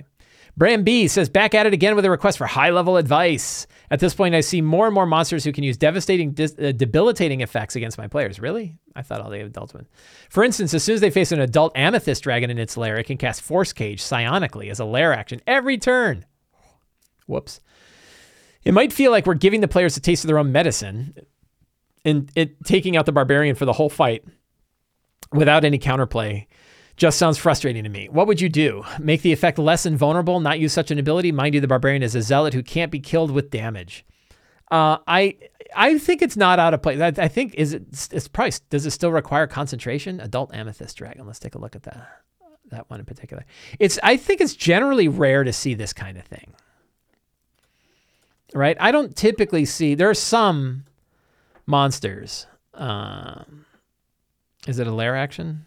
[0.57, 3.67] Bram B says back at it again with a request for high level advice.
[3.91, 6.73] At this point, I see more and more monsters who can use devastating, dis- uh,
[6.73, 8.39] debilitating effects against my players.
[8.39, 8.79] Really?
[8.95, 9.87] I thought all the adults would.
[10.31, 13.05] For instance, as soon as they face an adult amethyst dragon in its lair, it
[13.05, 16.25] can cast Force Cage psionically as a lair action every turn.
[17.27, 17.61] Whoops.
[18.65, 21.15] It might feel like we're giving the players a taste of their own medicine
[22.05, 24.25] and it taking out the barbarian for the whole fight
[25.33, 26.47] without any counterplay
[26.97, 28.09] just sounds frustrating to me.
[28.09, 28.85] What would you do?
[28.99, 31.33] Make the effect less invulnerable, not use such an ability?
[31.33, 34.05] Mind you, the barbarian is a zealot who can't be killed with damage.
[34.71, 35.39] Uh, I
[35.77, 37.01] I think it's not out of place.
[37.01, 40.21] I, I, think is it it's probably does it still require concentration?
[40.21, 41.27] Adult amethyst dragon.
[41.27, 42.09] Let's take a look at that
[42.71, 43.45] that one in particular.
[43.79, 46.55] It's I think it's generally rare to see this kind of thing.
[48.55, 48.77] right?
[48.81, 50.85] I don't typically see, there are some
[51.67, 52.47] monsters.
[52.75, 53.67] Um,
[54.67, 55.67] is it a lair action?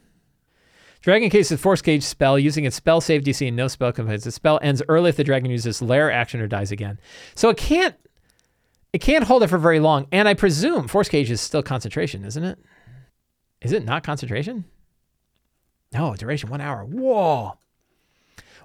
[1.01, 4.25] Dragon cases a force cage spell using its spell save DC and no spell components.
[4.25, 6.99] The spell ends early if the dragon uses lair action or dies again.
[7.35, 7.95] So it can't
[8.93, 10.07] it can't hold it for very long.
[10.11, 12.57] And I presume force cage is still concentration, isn't it?
[13.61, 14.65] Is it not concentration?
[15.93, 16.83] No, duration one hour.
[16.83, 17.57] Whoa.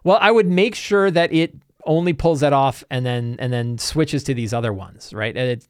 [0.04, 1.54] Well, I would make sure that it
[1.84, 5.36] only pulls that off and then and then switches to these other ones, right?
[5.36, 5.68] And it,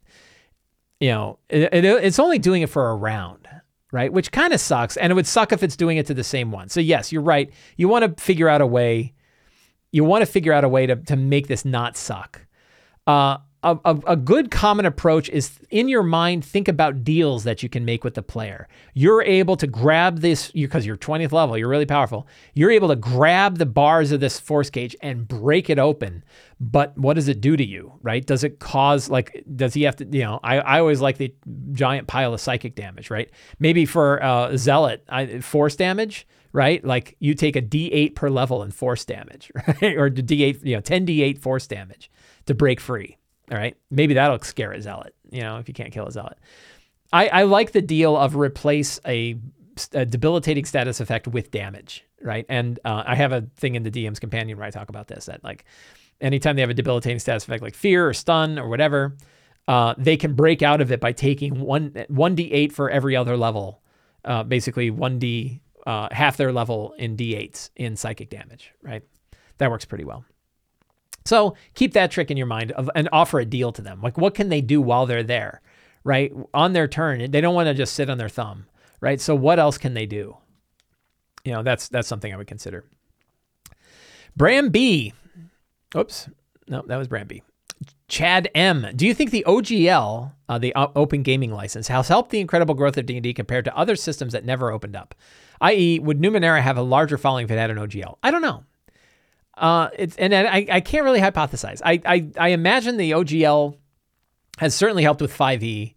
[1.00, 3.48] you know, it, it, it's only doing it for a round,
[3.92, 4.12] right?
[4.12, 6.50] Which kind of sucks, and it would suck if it's doing it to the same
[6.50, 6.68] one.
[6.68, 7.52] So yes, you're right.
[7.76, 9.12] You want to figure out a way.
[9.92, 12.40] You want to figure out a way to to make this not suck.
[13.06, 17.62] Uh, a, a, a, good common approach is in your mind, think about deals that
[17.62, 18.68] you can make with the player.
[18.94, 22.26] You're able to grab this because you, are 20th level, you're really powerful.
[22.54, 26.24] You're able to grab the bars of this force cage and break it open.
[26.60, 28.26] But what does it do to you, right?
[28.26, 31.32] Does it cause, like, does he have to, you know, I, I always like the
[31.72, 33.30] giant pile of psychic damage, right?
[33.60, 36.84] Maybe for uh, Zealot, I, force damage, right?
[36.84, 39.96] Like you take a D8 per level in force damage, right?
[39.96, 42.10] Or D8, you know, 10 D8 force damage
[42.46, 43.18] to break free
[43.52, 43.76] all right.
[43.90, 46.38] Maybe that'll scare a zealot, you know, if you can't kill a zealot.
[47.12, 49.38] I, I like the deal of replace a,
[49.92, 52.46] a debilitating status effect with damage, right?
[52.48, 55.26] And uh, I have a thing in the DM's companion where I talk about this
[55.26, 55.66] that like
[56.22, 59.18] anytime they have a debilitating status effect like fear or stun or whatever,
[59.68, 63.36] uh, they can break out of it by taking one one d8 for every other
[63.36, 63.82] level,
[64.24, 69.02] uh, basically one d uh, half their level in d8s in psychic damage, right?
[69.58, 70.24] That works pretty well.
[71.24, 74.00] So keep that trick in your mind of, and offer a deal to them.
[74.02, 75.60] Like, what can they do while they're there,
[76.04, 76.32] right?
[76.54, 78.66] On their turn, they don't want to just sit on their thumb,
[79.00, 79.20] right?
[79.20, 80.36] So what else can they do?
[81.44, 82.84] You know, that's that's something I would consider.
[84.36, 85.12] Bram B.
[85.96, 86.28] Oops,
[86.68, 87.42] no, that was Bram B.
[88.08, 88.86] Chad M.
[88.94, 92.98] Do you think the OGL, uh, the Open Gaming License, has helped the incredible growth
[92.98, 95.14] of D&D compared to other systems that never opened up?
[95.60, 98.18] I.e., would Numenera have a larger following if it had an OGL?
[98.22, 98.64] I don't know.
[99.62, 101.80] Uh, it's and I, I can't really hypothesize.
[101.84, 103.76] I, I I imagine the OGL
[104.58, 105.94] has certainly helped with 5e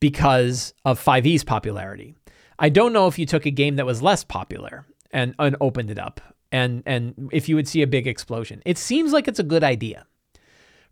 [0.00, 2.16] because of 5e's popularity.
[2.58, 5.90] I don't know if you took a game that was less popular and, and opened
[5.90, 8.62] it up and and if you would see a big explosion.
[8.64, 10.06] It seems like it's a good idea.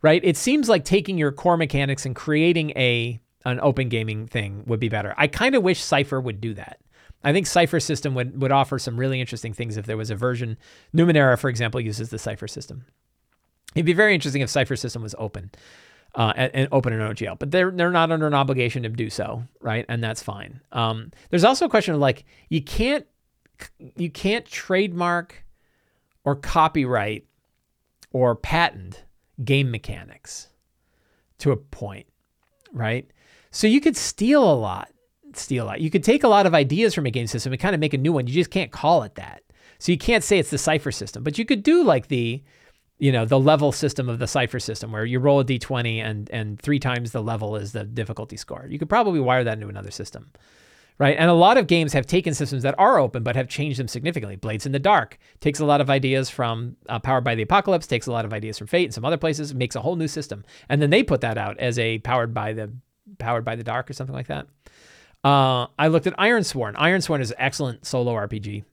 [0.03, 0.21] Right?
[0.23, 4.81] It seems like taking your core mechanics and creating a an open gaming thing would
[4.81, 5.15] be better.
[5.17, 6.79] I kind of wish Cypher would do that.
[7.25, 10.17] I think Cypher system would, would offer some really interesting things if there was a
[10.17, 10.57] version.
[10.95, 12.85] Numenera, for example, uses the Cypher system.
[13.75, 15.51] It'd be very interesting if Cypher system was open
[16.15, 19.09] uh, and, and, open in OGL, but they're they're not under an obligation to do
[19.09, 19.87] so, right?
[19.89, 20.61] And that's fine.
[20.73, 23.07] Um, there's also a question of like you can't
[23.97, 25.45] you can't trademark
[26.25, 27.27] or copyright
[28.13, 29.05] or patent
[29.43, 30.49] game mechanics
[31.39, 32.07] to a point,
[32.73, 33.11] right?
[33.51, 34.92] So you could steal a lot
[35.37, 35.81] steal that.
[35.81, 37.95] You could take a lot of ideas from a game system and kind of make
[37.95, 38.27] a new one.
[38.27, 39.43] You just can't call it that.
[39.79, 42.43] So you can't say it's the Cypher system, but you could do like the,
[42.99, 46.31] you know, the level system of the Cypher system where you roll a d20 and
[46.31, 48.67] and three times the level is the difficulty score.
[48.69, 50.31] You could probably wire that into another system.
[50.99, 51.17] Right.
[51.19, 53.89] And a lot of games have taken systems that are open but have changed them
[53.89, 54.37] significantly.
[54.37, 57.89] Blades in the Dark takes a lot of ideas from uh, Powered by the Apocalypse,
[57.89, 60.07] takes a lot of ideas from Fate and some other places, makes a whole new
[60.07, 60.45] system.
[60.69, 62.71] And then they put that out as a Powered by the
[63.19, 64.47] Powered by the Dark or something like that.
[65.25, 66.75] Uh, I looked at Ironsworn.
[66.75, 68.65] Ironsworn is an excellent solo RPG.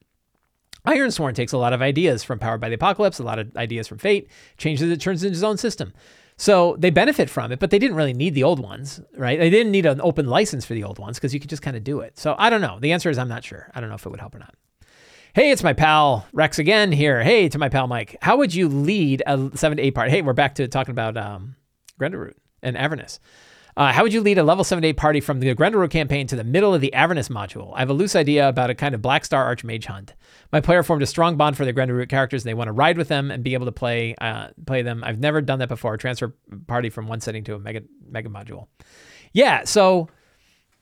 [0.86, 3.86] Ironsworn takes a lot of ideas from Powered by the Apocalypse, a lot of ideas
[3.86, 5.92] from Fate, changes it, turns it into its own system.
[6.36, 9.38] So they benefit from it, but they didn't really need the old ones, right?
[9.38, 11.76] They didn't need an open license for the old ones because you could just kind
[11.76, 12.18] of do it.
[12.18, 12.78] So I don't know.
[12.80, 13.70] The answer is I'm not sure.
[13.74, 14.54] I don't know if it would help or not.
[15.34, 17.22] Hey, it's my pal Rex again here.
[17.22, 18.16] Hey, to my pal Mike.
[18.22, 20.10] How would you lead a seven to eight part?
[20.10, 21.56] Hey, we're back to talking about um,
[21.98, 22.30] Grendel
[22.62, 23.20] and Avernus.
[23.80, 26.44] Uh, how would you lead a level 78 party from the Grendel campaign to the
[26.44, 27.72] middle of the Avernus module?
[27.74, 30.12] I have a loose idea about a kind of Black Star Archmage hunt.
[30.52, 32.98] My player formed a strong bond for the Grendel characters, and they want to ride
[32.98, 35.02] with them and be able to play uh, play them.
[35.02, 35.96] I've never done that before.
[35.96, 38.66] Transfer party from one setting to a mega mega module.
[39.32, 40.10] Yeah, so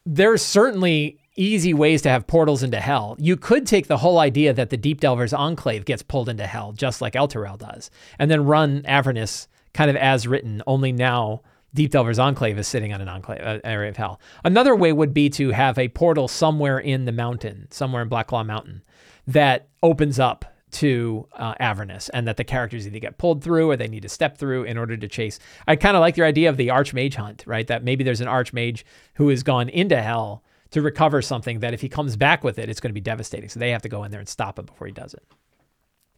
[0.04, 3.14] there's certainly easy ways to have portals into hell.
[3.20, 6.72] You could take the whole idea that the Deep Delvers Enclave gets pulled into hell,
[6.72, 11.42] just like Elturel does, and then run Avernus kind of as written, only now
[11.78, 14.20] Deep Delver's Enclave is sitting on an enclave uh, area of hell.
[14.42, 18.44] Another way would be to have a portal somewhere in the mountain, somewhere in Blacklaw
[18.44, 18.82] Mountain,
[19.28, 23.76] that opens up to uh, Avernus, and that the characters either get pulled through or
[23.76, 25.38] they need to step through in order to chase.
[25.68, 27.68] I kind of like your idea of the Archmage hunt, right?
[27.68, 28.82] That maybe there's an Archmage
[29.14, 32.68] who has gone into hell to recover something that if he comes back with it,
[32.68, 33.48] it's going to be devastating.
[33.50, 35.22] So they have to go in there and stop him before he does it.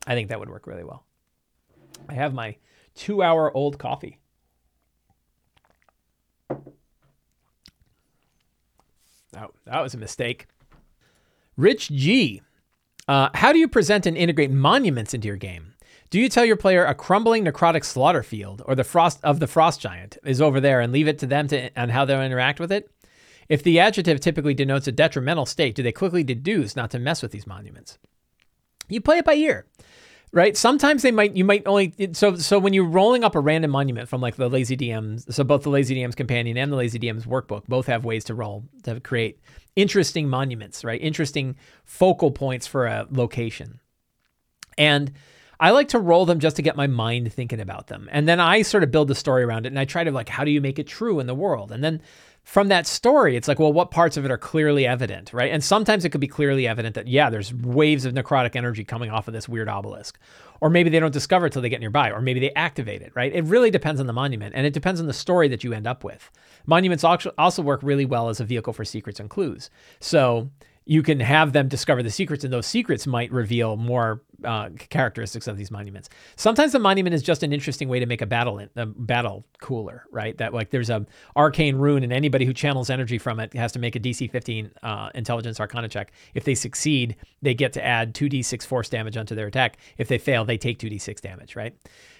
[0.06, 1.04] I think that would work really well.
[2.08, 2.56] I have my
[2.94, 4.20] two hour old coffee.
[9.36, 10.46] Oh, that was a mistake.
[11.56, 12.42] Rich G.
[13.06, 15.74] Uh, how do you present and integrate monuments into your game?
[16.10, 19.46] Do you tell your player a crumbling necrotic slaughter field or the frost of the
[19.46, 22.58] frost giant is over there and leave it to them to and how they'll interact
[22.58, 22.90] with it?
[23.48, 27.22] If the adjective typically denotes a detrimental state, do they quickly deduce not to mess
[27.22, 27.98] with these monuments?
[28.88, 29.66] You play it by ear
[30.32, 30.56] right?
[30.56, 34.08] Sometimes they might, you might only, so, so when you're rolling up a random monument
[34.08, 37.26] from like the Lazy DMs, so both the Lazy DMs companion and the Lazy DMs
[37.26, 39.40] workbook both have ways to roll to create
[39.76, 41.00] interesting monuments, right?
[41.00, 43.80] Interesting focal points for a location.
[44.78, 45.12] And
[45.58, 48.08] I like to roll them just to get my mind thinking about them.
[48.10, 50.28] And then I sort of build the story around it and I try to like,
[50.28, 51.70] how do you make it true in the world?
[51.70, 52.00] And then
[52.50, 55.52] from that story, it's like, well, what parts of it are clearly evident, right?
[55.52, 59.08] And sometimes it could be clearly evident that, yeah, there's waves of necrotic energy coming
[59.08, 60.18] off of this weird obelisk.
[60.60, 63.12] Or maybe they don't discover it till they get nearby, or maybe they activate it,
[63.14, 63.32] right?
[63.32, 65.86] It really depends on the monument, and it depends on the story that you end
[65.86, 66.28] up with.
[66.66, 69.70] Monuments also work really well as a vehicle for secrets and clues.
[70.00, 70.50] So
[70.86, 75.46] you can have them discover the secrets, and those secrets might reveal more uh, characteristics
[75.46, 76.08] of these monuments.
[76.36, 79.44] Sometimes the monument is just an interesting way to make a battle in, a battle
[79.60, 80.36] cooler, right?
[80.38, 83.78] That like there's a arcane rune, and anybody who channels energy from it has to
[83.78, 86.12] make a DC 15 uh, intelligence arcana check.
[86.34, 89.78] If they succeed, they get to add 2d6 force damage onto their attack.
[89.98, 91.74] If they fail, they take 2d6 damage, right?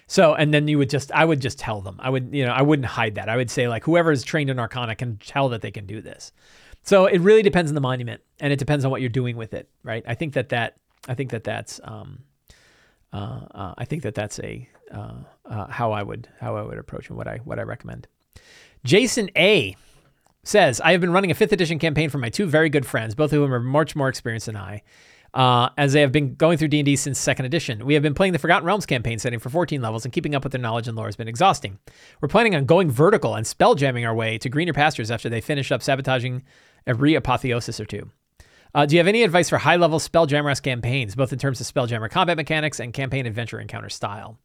[0.06, 1.96] So, and then you would just, I would just tell them.
[2.00, 3.28] I would, you know, I wouldn't hide that.
[3.28, 6.00] I would say like whoever is trained in Arcana can tell that they can do
[6.00, 6.32] this.
[6.82, 9.54] So it really depends on the monument, and it depends on what you're doing with
[9.54, 10.02] it, right?
[10.08, 10.76] I think that that
[11.09, 12.20] I think that that's um,
[13.12, 16.78] uh, uh, I think that that's a uh, uh how I would how I would
[16.78, 18.07] approach and what I what I recommend.
[18.84, 19.76] Jason A
[20.42, 23.14] says I have been running a fifth edition campaign for my two very good friends,
[23.14, 24.82] both of whom are much more experienced than I.
[25.32, 27.86] Uh, as they have been going through D&D since second edition.
[27.86, 30.42] We have been playing the Forgotten Realms campaign setting for 14 levels, and keeping up
[30.42, 31.78] with their knowledge and lore has been exhausting.
[32.20, 35.40] We're planning on going vertical and spell jamming our way to greener pastures after they
[35.40, 36.42] finish up sabotaging
[36.84, 38.11] a re-apotheosis or two.
[38.74, 42.10] Uh, do you have any advice for high-level Spelljammer campaigns, both in terms of Spelljammer
[42.10, 44.38] combat mechanics and campaign adventure encounter style?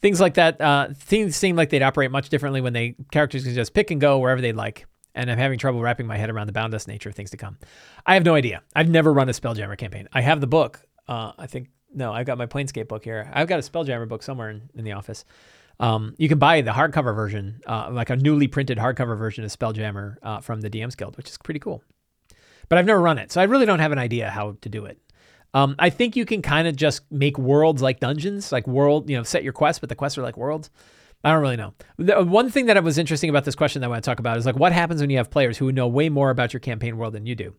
[0.00, 0.60] Things like that.
[0.60, 4.00] Uh, things seem like they'd operate much differently when they characters can just pick and
[4.00, 4.86] go wherever they'd like.
[5.14, 7.58] And I'm having trouble wrapping my head around the boundless nature of things to come.
[8.04, 8.62] I have no idea.
[8.74, 10.08] I've never run a Spelljammer campaign.
[10.12, 10.80] I have the book.
[11.06, 13.30] Uh, I think no, I've got my Planescape book here.
[13.32, 15.24] I've got a Spelljammer book somewhere in, in the office.
[15.78, 19.50] Um, you can buy the hardcover version, uh, like a newly printed hardcover version of
[19.50, 21.82] Spelljammer uh, from the DM's Guild, which is pretty cool
[22.68, 24.84] but I've never run it, so I really don't have an idea how to do
[24.84, 24.98] it.
[25.54, 29.16] Um, I think you can kind of just make worlds like dungeons, like world, you
[29.16, 30.70] know, set your quests, but the quests are like worlds.
[31.24, 31.74] I don't really know.
[31.98, 34.38] The one thing that was interesting about this question that I want to talk about
[34.38, 36.96] is like what happens when you have players who know way more about your campaign
[36.96, 37.54] world than you do.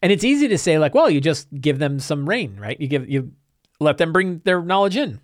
[0.00, 2.80] And it's easy to say like, well, you just give them some rain, right?
[2.80, 3.32] You give you
[3.80, 5.20] let them bring their knowledge in.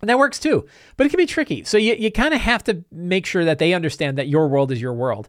[0.00, 0.66] And that works too.
[0.96, 1.62] But it can be tricky.
[1.64, 4.72] So you, you kind of have to make sure that they understand that your world
[4.72, 5.28] is your world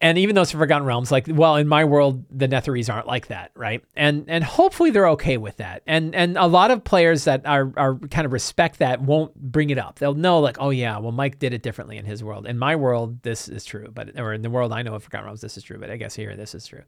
[0.00, 3.50] and even it's Forgotten Realms, like, well, in my world, the Netherese aren't like that,
[3.54, 3.82] right?
[3.96, 5.82] And and hopefully they're okay with that.
[5.86, 9.70] And and a lot of players that are are kind of respect that won't bring
[9.70, 9.98] it up.
[9.98, 12.46] They'll know, like, oh yeah, well, Mike did it differently in his world.
[12.46, 15.26] In my world, this is true, but or in the world I know of Forgotten
[15.26, 15.78] Realms, this is true.
[15.78, 16.82] But I guess here, this is true.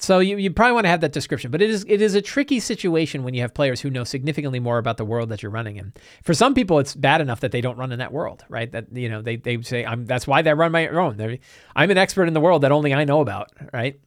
[0.00, 2.22] So you, you probably want to have that description, but it is it is a
[2.22, 5.50] tricky situation when you have players who know significantly more about the world that you're
[5.50, 5.92] running in.
[6.22, 8.70] For some people, it's bad enough that they don't run in that world, right?
[8.70, 11.16] That you know they they say I'm that's why they run my own.
[11.16, 11.38] They're,
[11.74, 13.98] I'm an expert in the world that only I know about, right?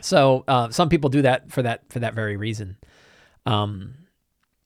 [0.00, 2.76] So uh, some people do that for that for that very reason.
[3.46, 3.94] Um,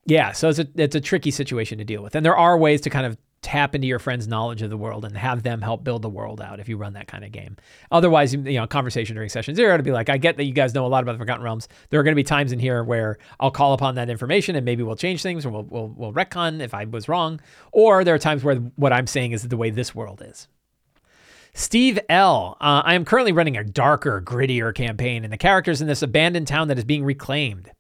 [0.07, 2.81] yeah, so it's a it's a tricky situation to deal with, and there are ways
[2.83, 5.85] to kind of tap into your friend's knowledge of the world and have them help
[5.85, 7.57] build the world out if you run that kind of game.
[7.91, 10.75] Otherwise, you know, conversation during session zero to be like, I get that you guys
[10.75, 11.69] know a lot about the Forgotten Realms.
[11.91, 14.65] There are going to be times in here where I'll call upon that information and
[14.65, 17.41] maybe we'll change things or we'll, we'll, we'll retcon if I was wrong.
[17.73, 20.49] Or there are times where what I'm saying is the way this world is.
[21.55, 22.57] Steve L.
[22.61, 26.49] Uh, I am currently running a darker, grittier campaign, and the characters in this abandoned
[26.49, 27.71] town that is being reclaimed.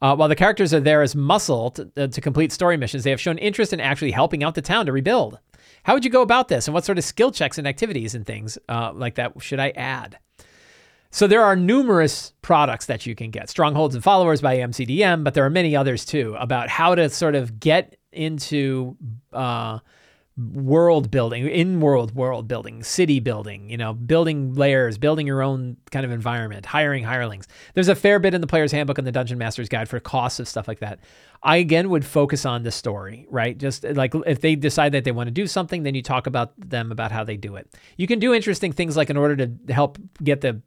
[0.00, 3.10] Uh, while the characters are there as muscle to, uh, to complete story missions, they
[3.10, 5.38] have shown interest in actually helping out the town to rebuild.
[5.82, 8.24] How would you go about this, and what sort of skill checks and activities and
[8.24, 10.18] things uh, like that should I add?
[11.10, 15.34] So there are numerous products that you can get, Strongholds and Followers by MCDM, but
[15.34, 18.96] there are many others too about how to sort of get into
[19.32, 19.78] uh,
[20.38, 25.76] world building, in world world building, city building, you know, building layers, building your own
[25.90, 27.48] kind of environment, hiring hirelings.
[27.74, 30.38] There's a fair bit in the player's handbook and the dungeon master's guide for costs
[30.38, 31.00] of stuff like that.
[31.42, 33.58] I again would focus on the story, right?
[33.58, 36.52] Just like if they decide that they want to do something, then you talk about
[36.56, 37.72] them about how they do it.
[37.96, 40.62] You can do interesting things like in order to help get the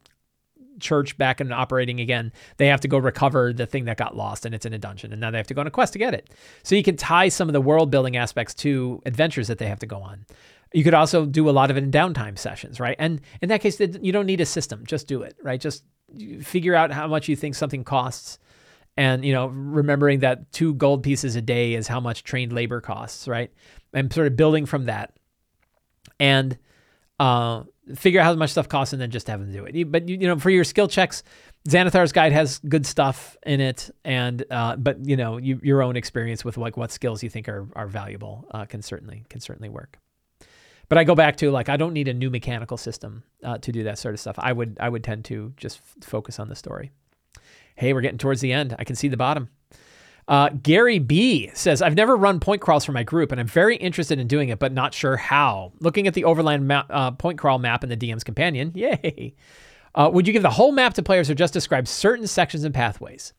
[0.82, 4.44] church back and operating again, they have to go recover the thing that got lost
[4.44, 5.12] and it's in a dungeon.
[5.12, 6.28] And now they have to go on a quest to get it.
[6.62, 9.78] So you can tie some of the world building aspects to adventures that they have
[9.78, 10.26] to go on.
[10.74, 12.96] You could also do a lot of it in downtime sessions, right?
[12.98, 14.84] And in that case, you don't need a system.
[14.86, 15.60] Just do it, right?
[15.60, 15.84] Just
[16.42, 18.38] figure out how much you think something costs.
[18.96, 22.80] And, you know, remembering that two gold pieces a day is how much trained labor
[22.80, 23.50] costs, right?
[23.92, 25.14] And sort of building from that.
[26.20, 26.58] And
[27.18, 27.64] uh,
[27.96, 29.90] figure out how much stuff costs and then just have them do it.
[29.90, 31.22] But, you know, for your skill checks,
[31.68, 35.96] Xanathar's guide has good stuff in it, and uh, but you know you, your own
[35.96, 39.68] experience with like what skills you think are are valuable uh, can certainly can certainly
[39.68, 39.98] work.
[40.88, 43.70] But I go back to like I don't need a new mechanical system uh, to
[43.70, 44.36] do that sort of stuff.
[44.38, 46.90] I would I would tend to just f- focus on the story.
[47.76, 48.74] Hey, we're getting towards the end.
[48.78, 49.48] I can see the bottom.
[50.28, 53.76] Uh, Gary B says, I've never run point crawls for my group, and I'm very
[53.76, 55.72] interested in doing it, but not sure how.
[55.80, 59.34] Looking at the overland map, uh, point crawl map in the DM's companion, yay.
[59.94, 62.74] Uh, would you give the whole map to players or just describe certain sections and
[62.74, 63.32] pathways?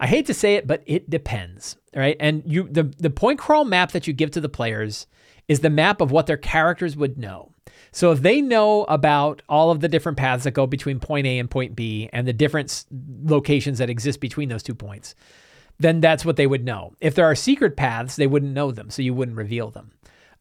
[0.00, 2.16] I hate to say it, but it depends, right?
[2.18, 5.06] And you the the point crawl map that you give to the players
[5.46, 7.52] is the map of what their characters would know.
[7.92, 11.38] So if they know about all of the different paths that go between point A
[11.38, 12.86] and point B and the different
[13.24, 15.14] locations that exist between those two points,
[15.78, 16.94] then that's what they would know.
[17.00, 19.92] If there are secret paths, they wouldn't know them, so you wouldn't reveal them.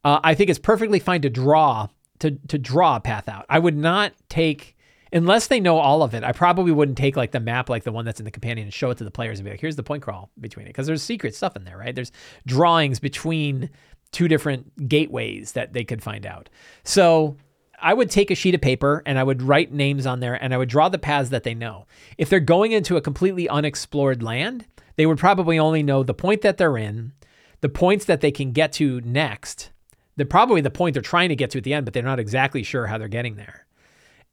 [0.03, 1.87] Uh, I think it's perfectly fine to draw
[2.19, 3.45] to to draw a path out.
[3.49, 4.75] I would not take
[5.11, 7.91] unless they know all of it, I probably wouldn't take like the map, like the
[7.91, 9.75] one that's in the companion, and show it to the players and be like, "Here's
[9.75, 11.93] the point crawl between it," because there's secret stuff in there, right?
[11.95, 12.11] There's
[12.45, 13.69] drawings between
[14.11, 16.49] two different gateways that they could find out.
[16.83, 17.37] So
[17.81, 20.53] I would take a sheet of paper and I would write names on there and
[20.53, 21.85] I would draw the paths that they know.
[22.17, 24.65] If they're going into a completely unexplored land,
[24.95, 27.13] they would probably only know the point that they're in,
[27.61, 29.71] the points that they can get to next,
[30.15, 32.19] the probably the point they're trying to get to at the end, but they're not
[32.19, 33.65] exactly sure how they're getting there.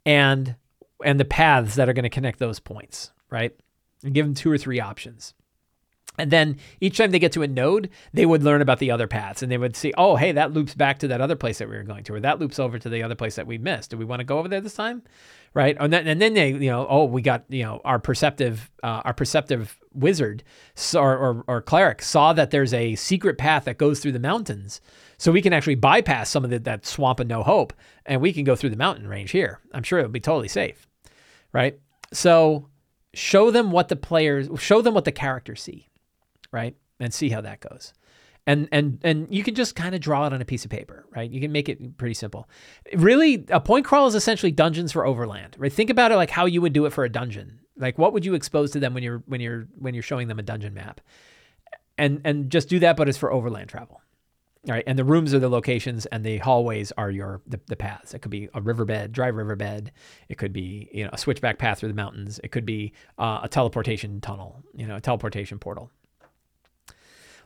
[0.05, 0.57] And
[1.05, 3.55] and the paths that are going to connect those points, right?
[4.03, 5.33] And give them two or three options.
[6.19, 9.07] And then each time they get to a node, they would learn about the other
[9.07, 11.69] paths and they would see, oh, hey, that loops back to that other place that
[11.69, 13.91] we were going to, or that loops over to the other place that we missed.
[13.91, 15.03] Do we want to go over there this time?
[15.53, 15.77] Right.
[15.81, 19.03] And then, and then they, you know, oh, we got, you know, our perceptive, uh,
[19.05, 20.45] our perceptive wizard
[20.95, 24.81] or, or, or cleric saw that there's a secret path that goes through the mountains.
[25.19, 27.73] So we can actually bypass some of the, that swamp of no hope
[28.07, 29.59] and we can go through the mountain range here.
[29.75, 30.87] I'm sure it'll be totally safe
[31.53, 31.79] right?
[32.13, 32.69] So
[33.15, 35.89] show them what the players, show them what the characters see,
[36.53, 36.77] right?
[36.99, 37.93] And see how that goes.
[38.47, 41.05] And and and you can just kind of draw it on a piece of paper,
[41.15, 41.31] right?
[41.31, 42.49] You can make it pretty simple.
[42.95, 45.73] Really, a point crawl is essentially dungeons for overland, right?
[45.73, 47.61] Think about it like how you would do it for a dungeon.
[47.77, 50.39] Like what would you expose to them when you're when you're when you're showing them
[50.39, 51.01] a dungeon map?
[51.99, 54.01] And and just do that, but it's for overland travel.
[54.69, 57.77] All right, and the rooms are the locations, and the hallways are your the, the
[57.77, 58.13] paths.
[58.13, 59.91] It could be a riverbed, dry riverbed.
[60.29, 62.41] It could be you know a switchback path through the mountains.
[62.45, 65.91] It could be uh, a teleportation tunnel, you know, a teleportation portal.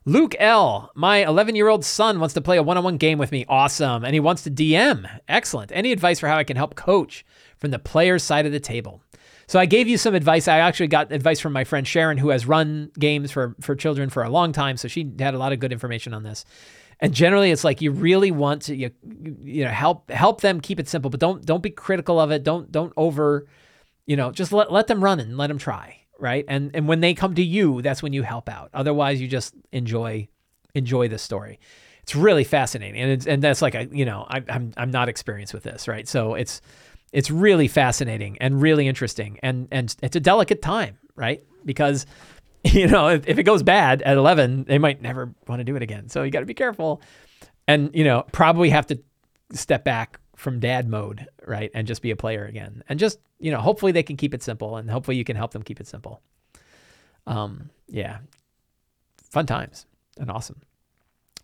[0.06, 3.16] Luke L, my 11 year old son wants to play a one on one game
[3.16, 3.46] with me.
[3.48, 4.04] Awesome.
[4.04, 5.08] And he wants to DM.
[5.28, 5.72] Excellent.
[5.72, 7.24] Any advice for how I can help coach
[7.56, 9.02] from the player's side of the table?
[9.46, 10.46] So I gave you some advice.
[10.46, 14.10] I actually got advice from my friend Sharon, who has run games for, for children
[14.10, 14.76] for a long time.
[14.76, 16.44] So she had a lot of good information on this.
[17.00, 18.90] And generally, it's like you really want to you,
[19.42, 22.44] you know help help them keep it simple, but don't don't be critical of it.
[22.44, 23.46] Don't don't over,
[24.06, 26.44] you know, just let let them run and let them try, right?
[26.48, 28.70] And and when they come to you, that's when you help out.
[28.74, 30.28] Otherwise, you just enjoy
[30.74, 31.60] enjoy the story.
[32.02, 35.08] It's really fascinating, and it's, and that's like a you know I, I'm I'm not
[35.08, 36.06] experienced with this, right?
[36.06, 36.60] So it's
[37.12, 41.42] it's really fascinating and really interesting, and and it's a delicate time, right?
[41.64, 42.06] Because
[42.64, 45.76] you know, if, if it goes bad at 11, they might never want to do
[45.76, 46.08] it again.
[46.08, 47.02] So you got to be careful
[47.68, 48.98] and, you know, probably have to
[49.52, 51.70] step back from dad mode, right?
[51.74, 52.82] And just be a player again.
[52.88, 55.52] And just, you know, hopefully they can keep it simple and hopefully you can help
[55.52, 56.20] them keep it simple.
[57.26, 58.18] Um, yeah.
[59.30, 59.86] Fun times
[60.18, 60.60] and awesome.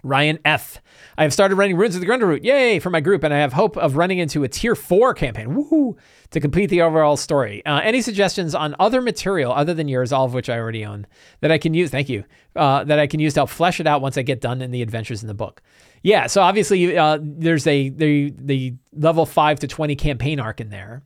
[0.02, 0.80] Ryan F.
[1.18, 3.76] I have started running Ruins of the Grendleroot for my group, and I have hope
[3.76, 5.48] of running into a tier four campaign.
[5.48, 5.96] Woohoo!
[6.30, 7.64] To complete the overall story.
[7.66, 11.06] Uh, any suggestions on other material other than yours, all of which I already own,
[11.40, 11.90] that I can use?
[11.90, 12.24] Thank you.
[12.56, 14.70] Uh, that I can use to help flesh it out once I get done in
[14.70, 15.60] the adventures in the book.
[16.02, 16.26] Yeah.
[16.26, 21.02] So obviously, uh, there's a the the level five to twenty campaign arc in there.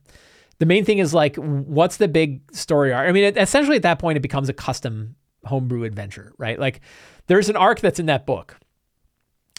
[0.59, 3.09] The main thing is like, what's the big story arc?
[3.09, 6.57] I mean, it, essentially at that point, it becomes a custom homebrew adventure, right?
[6.57, 6.79] Like,
[7.27, 8.57] there's an arc that's in that book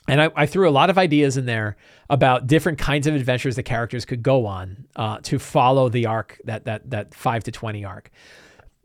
[0.09, 1.77] and I, I, threw a lot of ideas in there
[2.09, 6.41] about different kinds of adventures the characters could go on uh, to follow the arc
[6.45, 8.11] that that that five to twenty arc.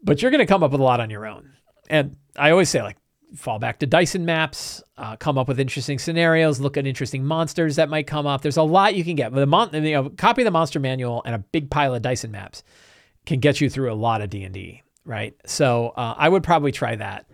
[0.03, 1.53] But you're going to come up with a lot on your own.
[1.89, 2.97] And I always say like
[3.35, 7.77] fall back to Dyson maps, uh, come up with interesting scenarios, look at interesting monsters
[7.77, 8.41] that might come up.
[8.41, 9.33] There's a lot you can get.
[9.33, 12.63] The mon- you know, copy the monster manual and a big pile of Dyson maps
[13.25, 15.35] can get you through a lot of D and D, right?
[15.45, 17.25] So uh, I would probably try that.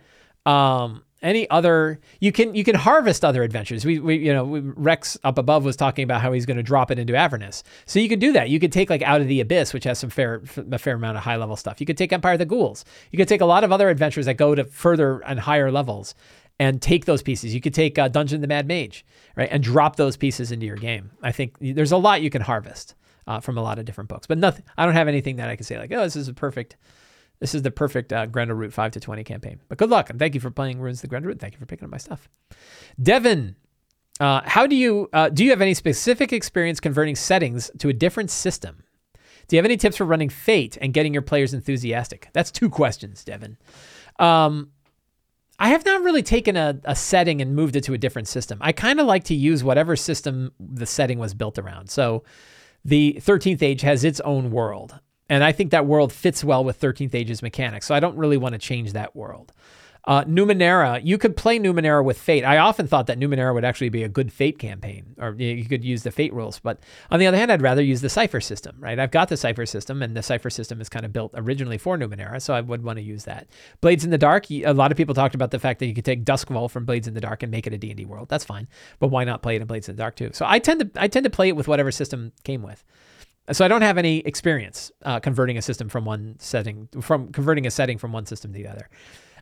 [0.46, 3.84] Um, any other you can you can harvest other adventures.
[3.84, 6.90] We, we you know rex up above was talking about how he's going to drop
[6.90, 7.62] it into avernus.
[7.86, 8.50] So you could do that.
[8.50, 11.16] You could take like out of the abyss which has some fair a fair amount
[11.16, 11.80] of high level stuff.
[11.80, 12.84] You could take empire of the ghouls.
[13.10, 16.14] You could take a lot of other adventures that go to further and higher levels
[16.60, 17.54] and take those pieces.
[17.54, 19.04] You could take uh, dungeon of the mad mage
[19.36, 21.10] right and drop those pieces into your game.
[21.22, 22.94] I think there's a lot you can harvest
[23.28, 25.54] uh, from a lot of different books but nothing i don't have anything that i
[25.54, 26.76] can say like oh this is a perfect
[27.40, 29.60] this is the perfect uh, Grendleroot 5 to 20 campaign.
[29.68, 31.38] But good luck, and thank you for playing Ruins the Grendleroot.
[31.38, 32.28] Thank you for picking up my stuff.
[33.00, 33.56] Devin,
[34.20, 37.92] uh, how do you uh, do you have any specific experience converting settings to a
[37.92, 38.82] different system?
[39.46, 42.28] Do you have any tips for running Fate and getting your players enthusiastic?
[42.34, 43.56] That's two questions, Devin.
[44.18, 44.72] Um,
[45.58, 48.58] I have not really taken a, a setting and moved it to a different system.
[48.60, 51.88] I kind of like to use whatever system the setting was built around.
[51.88, 52.24] So
[52.84, 54.98] the 13th Age has its own world.
[55.28, 57.86] And I think that world fits well with 13th Age's mechanics.
[57.86, 59.52] So I don't really want to change that world.
[60.08, 62.42] Uh, Numenera, you could play Numenera with Fate.
[62.42, 65.84] I often thought that Numenera would actually be a good Fate campaign, or you could
[65.84, 66.58] use the Fate rules.
[66.58, 68.98] But on the other hand, I'd rather use the Cypher system, right?
[68.98, 71.98] I've got the Cypher system, and the Cypher system is kind of built originally for
[71.98, 73.48] Numenera, so I would want to use that.
[73.82, 76.06] Blades in the Dark, a lot of people talked about the fact that you could
[76.06, 78.30] take Duskwall from Blades in the Dark and make it a D&D world.
[78.30, 78.66] That's fine,
[79.00, 80.30] but why not play it in Blades in the Dark too?
[80.32, 82.82] So I tend to I tend to play it with whatever system came with.
[83.52, 87.66] So I don't have any experience uh, converting a system from one setting from converting
[87.66, 88.88] a setting from one system to the other.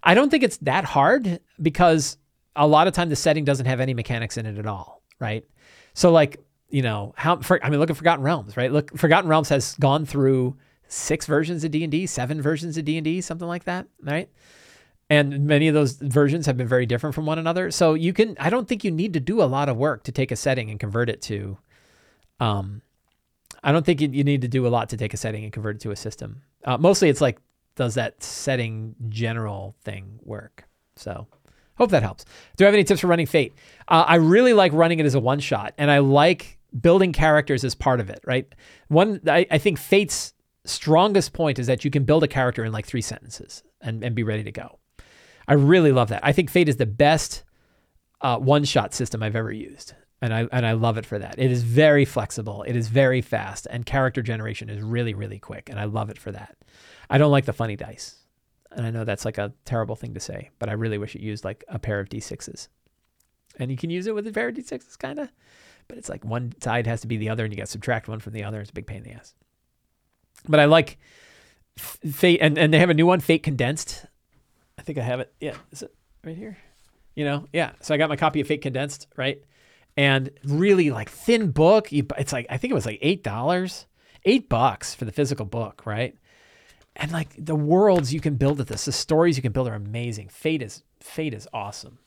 [0.02, 2.16] I don't think it's that hard because
[2.54, 5.44] a lot of time the setting doesn't have any mechanics in it at all, right?
[5.94, 6.38] So like
[6.68, 8.72] you know how for, I mean look at Forgotten Realms, right?
[8.72, 10.56] Look, Forgotten Realms has gone through
[10.88, 13.86] six versions of D and D, seven versions of D and D, something like that,
[14.02, 14.28] right?
[15.08, 17.70] And many of those versions have been very different from one another.
[17.70, 20.12] So you can I don't think you need to do a lot of work to
[20.12, 21.58] take a setting and convert it to
[22.40, 22.82] um,
[23.66, 25.76] I don't think you, need to do a lot to take a setting and convert
[25.76, 26.40] it to a system.
[26.64, 27.40] Uh, mostly it's like,
[27.74, 30.68] does that setting general thing work?
[30.94, 31.26] So
[31.76, 32.24] hope that helps.
[32.56, 33.54] Do I have any tips for running Fate?
[33.88, 37.64] Uh, I really like running it as a one shot, and I like building characters
[37.64, 38.46] as part of it, right?
[38.86, 40.32] One, I, I think Fate's
[40.64, 44.14] strongest point is that you can build a character in like three sentences and, and
[44.14, 44.78] be ready to go.
[45.48, 46.24] I really love that.
[46.24, 47.42] I think Fate is the best
[48.20, 51.38] uh, one shot system I've ever used and I and I love it for that.
[51.38, 52.62] It is very flexible.
[52.62, 56.18] It is very fast, and character generation is really really quick, and I love it
[56.18, 56.56] for that.
[57.10, 58.16] I don't like the funny dice,
[58.72, 61.22] and I know that's like a terrible thing to say, but I really wish it
[61.22, 62.68] used like a pair of d6s,
[63.58, 65.30] and you can use it with a pair of d6s, kind of,
[65.88, 68.08] but it's like one side has to be the other, and you got to subtract
[68.08, 68.60] one from the other.
[68.60, 69.34] It's a big pain in the ass.
[70.48, 70.98] But I like
[71.76, 74.06] Fate, and and they have a new one, Fate Condensed.
[74.78, 75.32] I think I have it.
[75.40, 75.94] Yeah, is it
[76.24, 76.56] right here?
[77.14, 77.72] You know, yeah.
[77.80, 79.42] So I got my copy of Fate Condensed, right?
[79.96, 81.92] And really like thin book.
[81.92, 83.86] It's like I think it was like eight dollars,
[84.24, 86.16] eight bucks for the physical book, right?
[86.96, 89.74] And like the worlds you can build with this, the stories you can build are
[89.74, 90.28] amazing.
[90.28, 91.98] Fate is Fate is awesome.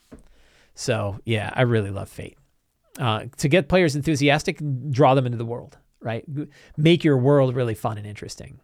[0.76, 2.38] So yeah, I really love Fate.
[2.98, 4.60] Uh, to get players enthusiastic,
[4.90, 6.26] draw them into the world, right?
[6.76, 8.60] Make your world really fun and interesting.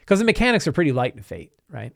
[0.00, 1.92] Because the mechanics are pretty light in Fate, right?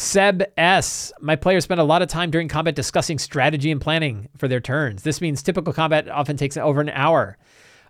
[0.00, 1.12] Seb S.
[1.20, 4.58] My players spend a lot of time during combat discussing strategy and planning for their
[4.58, 5.02] turns.
[5.02, 7.36] This means typical combat often takes over an hour.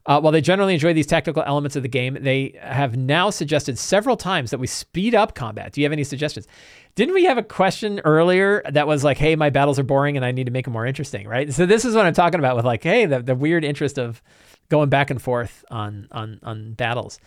[0.06, 3.78] Uh, while they generally enjoy these tactical elements of the game, they have now suggested
[3.78, 5.72] several times that we speed up combat.
[5.72, 6.48] Do you have any suggestions?
[6.96, 10.26] Didn't we have a question earlier that was like, hey, my battles are boring and
[10.26, 11.52] I need to make them more interesting, right?
[11.52, 14.20] So this is what I'm talking about with like, hey, the, the weird interest of
[14.68, 17.20] going back and forth on on on battles.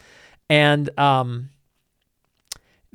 [0.50, 1.52] And um,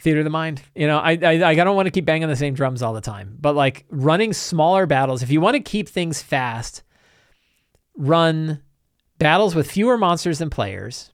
[0.01, 0.63] theater of the mind.
[0.75, 3.01] You know, I, I I don't want to keep banging the same drums all the
[3.01, 5.23] time, but like running smaller battles.
[5.23, 6.83] If you want to keep things fast,
[7.97, 8.63] run
[9.19, 11.13] battles with fewer monsters than players,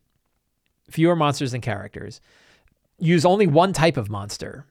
[0.91, 2.21] fewer monsters than characters.
[2.99, 4.67] Use only one type of monster.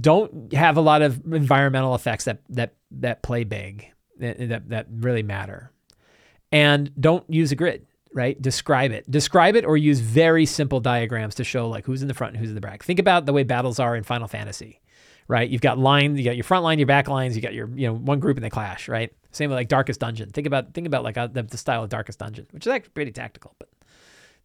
[0.00, 5.22] Don't have a lot of environmental effects that that that play big that that really
[5.22, 5.72] matter,
[6.52, 8.40] and don't use a grid right?
[8.40, 9.10] Describe it.
[9.10, 12.40] Describe it or use very simple diagrams to show like who's in the front and
[12.40, 12.82] who's in the back.
[12.82, 14.80] Think about the way battles are in Final Fantasy,
[15.28, 15.50] right?
[15.50, 17.88] You've got lines, you got your front line, your back lines, you got your, you
[17.88, 19.12] know, one group and they clash, right?
[19.32, 20.30] Same with like Darkest Dungeon.
[20.30, 22.92] Think about think about like uh, the, the style of Darkest Dungeon, which is actually
[22.94, 23.68] pretty tactical, but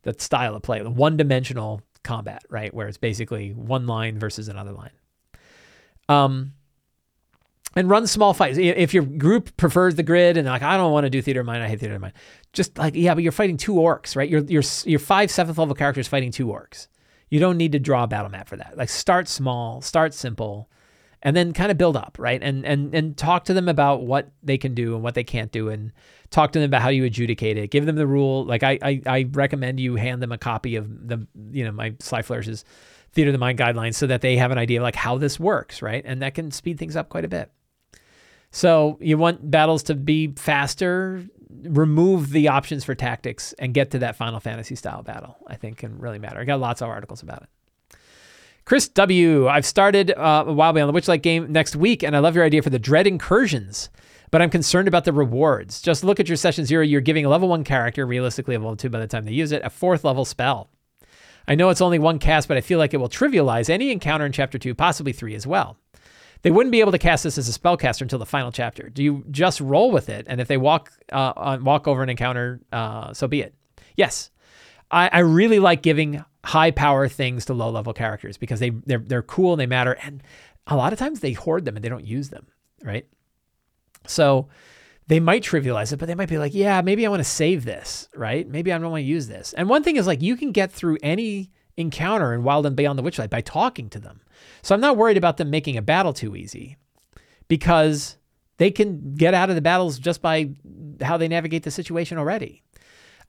[0.01, 2.73] the style of play, the one-dimensional combat, right?
[2.73, 4.91] Where it's basically one line versus another line.
[6.07, 6.53] Um,
[7.75, 8.57] and run small fights.
[8.57, 11.45] If your group prefers the grid and like, I don't want to do theater of
[11.45, 12.13] mind, I hate theater of mind.
[12.53, 14.29] Just like, yeah, but you're fighting two orcs, right?
[14.29, 16.87] You're, you're, you're five seventh level characters fighting two orcs.
[17.29, 18.75] You don't need to draw a battle map for that.
[18.75, 20.69] Like start small, start simple,
[21.21, 22.41] and then kind of build up, right?
[22.41, 25.51] And, and, and talk to them about what they can do and what they can't
[25.51, 25.91] do and
[26.31, 27.69] talk to them about how you adjudicate it.
[27.69, 28.45] Give them the rule.
[28.45, 31.93] Like I, I, I recommend you hand them a copy of the, you know, my
[31.99, 32.65] Sly Flourishes
[33.11, 35.39] theater of the mind guidelines so that they have an idea of like how this
[35.39, 36.03] works, right?
[36.05, 37.51] And that can speed things up quite a bit.
[38.51, 41.23] So you want battles to be faster,
[41.63, 45.37] remove the options for tactics, and get to that Final Fantasy style battle.
[45.47, 46.39] I think can really matter.
[46.39, 47.49] I got lots of articles about it.
[48.65, 49.47] Chris W.
[49.47, 52.45] I've started uh, a Wild Beyond the Witchlight game next week, and I love your
[52.45, 53.89] idea for the Dread Incursions,
[54.29, 55.81] but I'm concerned about the rewards.
[55.81, 56.83] Just look at your session zero.
[56.83, 59.51] You're giving a level one character, realistically a level two by the time they use
[59.51, 60.69] it, a fourth level spell.
[61.47, 64.23] I know it's only one cast, but I feel like it will trivialize any encounter
[64.27, 65.77] in chapter two, possibly three as well.
[66.41, 68.89] They wouldn't be able to cast this as a spellcaster until the final chapter.
[68.89, 70.25] Do you just roll with it?
[70.29, 73.53] And if they walk uh, on, walk over an encounter, uh, so be it.
[73.95, 74.31] Yes,
[74.89, 78.99] I, I really like giving high power things to low level characters because they they're
[78.99, 80.23] they're cool and they matter and
[80.67, 82.47] a lot of times they hoard them and they don't use them,
[82.83, 83.05] right?
[84.07, 84.47] So
[85.07, 87.65] they might trivialize it, but they might be like, yeah, maybe I want to save
[87.65, 88.47] this, right?
[88.47, 89.53] Maybe I don't want to use this.
[89.53, 92.99] And one thing is like you can get through any encounter in Wild and Beyond
[92.99, 94.21] the Witchlight by talking to them.
[94.61, 96.77] So I'm not worried about them making a battle too easy
[97.47, 98.17] because
[98.57, 100.51] they can get out of the battles just by
[101.01, 102.61] how they navigate the situation already.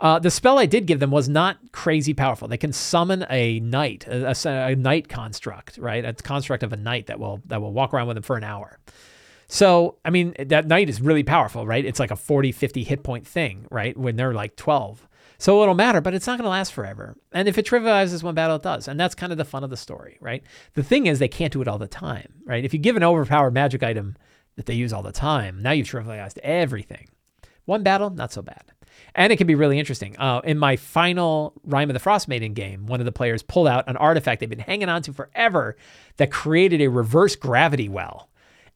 [0.01, 2.49] Uh, the spell I did give them was not crazy powerful.
[2.49, 6.05] They can summon a knight, a, a, a knight construct, right?
[6.05, 8.45] A construct of a knight that will that will walk around with them for an
[8.45, 8.79] hour.
[9.47, 11.85] So, I mean, that knight is really powerful, right?
[11.85, 13.97] It's like a 40, 50 hit point thing, right?
[13.97, 15.09] When they're like 12.
[15.41, 17.17] So it'll matter, but it's not going to last forever.
[17.33, 18.87] And if it trivializes one battle, it does.
[18.87, 20.43] And that's kind of the fun of the story, right?
[20.75, 22.63] The thing is, they can't do it all the time, right?
[22.63, 24.17] If you give an overpowered magic item
[24.57, 27.09] that they use all the time, now you've trivialized everything.
[27.65, 28.65] One battle, not so bad.
[29.15, 30.15] And it can be really interesting.
[30.19, 33.67] Uh, in my final Rime of the Frost Maiden game, one of the players pulled
[33.67, 35.75] out an artifact they've been hanging on to forever
[36.19, 38.29] that created a reverse gravity well.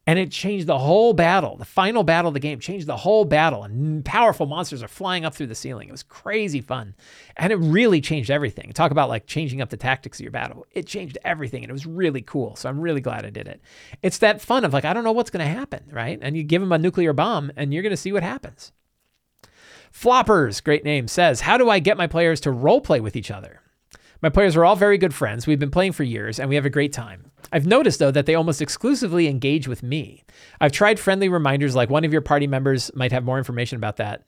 [0.07, 1.57] And it changed the whole battle.
[1.57, 5.25] The final battle of the game changed the whole battle, and powerful monsters are flying
[5.25, 5.87] up through the ceiling.
[5.87, 6.93] It was crazy fun.
[7.37, 8.71] And it really changed everything.
[8.71, 10.67] Talk about like changing up the tactics of your battle.
[10.71, 12.55] It changed everything, and it was really cool.
[12.55, 13.61] So I'm really glad I did it.
[14.03, 16.19] It's that fun of like, I don't know what's going to happen, right?
[16.21, 18.73] And you give them a nuclear bomb, and you're going to see what happens.
[19.91, 23.31] Floppers, great name, says, How do I get my players to role play with each
[23.31, 23.61] other?
[24.25, 25.45] My players are all very good friends.
[25.45, 27.29] We've been playing for years and we have a great time.
[27.51, 30.23] I've noticed, though, that they almost exclusively engage with me.
[30.59, 33.97] I've tried friendly reminders like one of your party members might have more information about
[33.97, 34.23] that.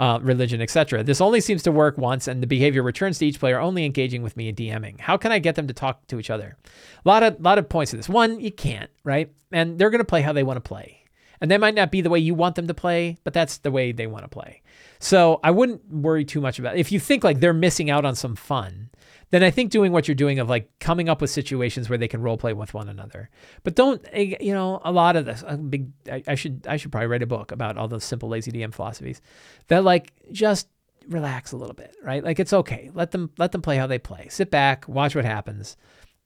[0.00, 1.04] Uh, religion, etc.
[1.04, 4.22] This only seems to work once, and the behavior returns to each player only engaging
[4.22, 4.98] with me and DMing.
[4.98, 6.56] How can I get them to talk to each other?
[7.04, 8.08] A lot of lot of points to this.
[8.08, 9.32] One, you can't, right?
[9.52, 11.02] And they're going to play how they want to play.
[11.40, 13.70] And that might not be the way you want them to play, but that's the
[13.70, 14.62] way they want to play.
[14.98, 16.80] So I wouldn't worry too much about it.
[16.80, 18.90] If you think like they're missing out on some fun,
[19.32, 22.06] then I think doing what you're doing of like coming up with situations where they
[22.06, 23.30] can role play with one another.
[23.64, 25.42] But don't eh, you know a lot of this?
[25.68, 28.52] Big I, I should I should probably write a book about all those simple lazy
[28.52, 29.22] DM philosophies
[29.68, 30.68] that like just
[31.08, 32.22] relax a little bit, right?
[32.22, 32.90] Like it's okay.
[32.92, 34.28] Let them let them play how they play.
[34.30, 35.76] Sit back, watch what happens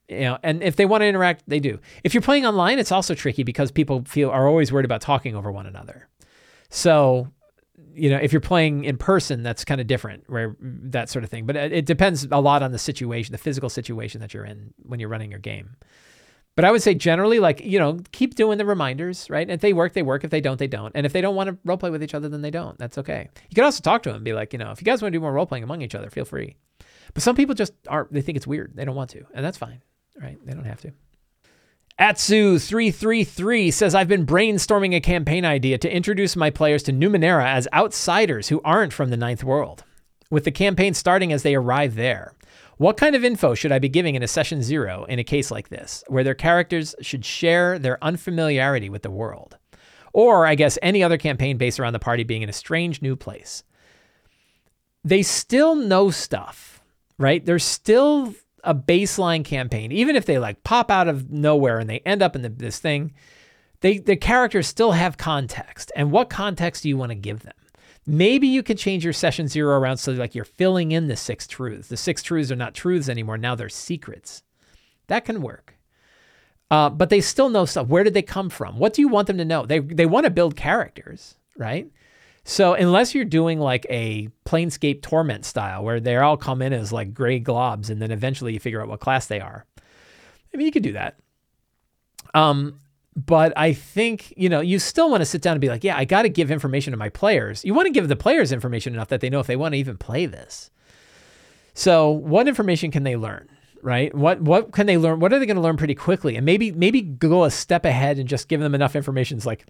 [0.08, 2.92] you know and if they want to interact they do if you're playing online it's
[2.92, 6.08] also tricky because people feel are always worried about talking over one another
[6.68, 7.28] so
[7.96, 11.30] you know if you're playing in person that's kind of different where that sort of
[11.30, 11.46] thing.
[11.46, 14.74] But uh, it depends a lot on the situation the physical situation that you're in
[14.82, 15.76] when you're running your game.
[16.54, 19.42] But i would say generally like you know keep doing the reminders right?
[19.42, 20.24] And if they work they work.
[20.24, 20.92] If they don't they don't.
[20.94, 22.78] And if they don't want to role play with each other then they don't.
[22.78, 23.28] That's okay.
[23.48, 25.12] You can also talk to them and be like you know if you guys want
[25.12, 26.56] to do more role playing among each other feel free.
[27.14, 28.72] But some people just aren't they think it's weird.
[28.74, 29.82] They don't want to and that's fine
[30.20, 30.38] right?
[30.44, 30.92] They don't have to.
[31.98, 37.68] Atsu333 says, I've been brainstorming a campaign idea to introduce my players to Numenera as
[37.72, 39.82] outsiders who aren't from the Ninth World,
[40.30, 42.34] with the campaign starting as they arrive there.
[42.76, 45.50] What kind of info should I be giving in a session zero in a case
[45.50, 49.56] like this, where their characters should share their unfamiliarity with the world?
[50.12, 53.16] Or, I guess, any other campaign based around the party being in a strange new
[53.16, 53.64] place.
[55.02, 56.82] They still know stuff,
[57.16, 57.42] right?
[57.42, 58.34] They're still
[58.66, 62.36] a baseline campaign, even if they like pop out of nowhere and they end up
[62.36, 63.14] in the, this thing,
[63.80, 65.92] they the characters still have context.
[65.96, 67.54] And what context do you want to give them?
[68.06, 71.46] Maybe you can change your session zero around so like you're filling in the six
[71.46, 71.88] truths.
[71.88, 73.38] The six truths are not truths anymore.
[73.38, 74.42] Now they're secrets.
[75.08, 75.74] That can work.
[76.70, 77.86] Uh, but they still know stuff.
[77.86, 78.78] Where did they come from?
[78.78, 79.66] What do you want them to know?
[79.66, 81.88] They they want to build characters, right?
[82.48, 86.92] So unless you're doing like a Planescape Torment style where they all come in as
[86.92, 89.66] like gray globs and then eventually you figure out what class they are.
[90.54, 91.18] I mean, you could do that.
[92.34, 92.78] Um,
[93.16, 95.96] but I think, you know, you still want to sit down and be like, yeah,
[95.96, 97.64] I got to give information to my players.
[97.64, 99.78] You want to give the players information enough that they know if they want to
[99.78, 100.70] even play this.
[101.74, 103.48] So, what information can they learn?
[103.82, 104.14] Right?
[104.14, 105.18] What what can they learn?
[105.18, 106.36] What are they going to learn pretty quickly?
[106.36, 109.36] And maybe maybe go a step ahead and just give them enough information.
[109.36, 109.66] It's like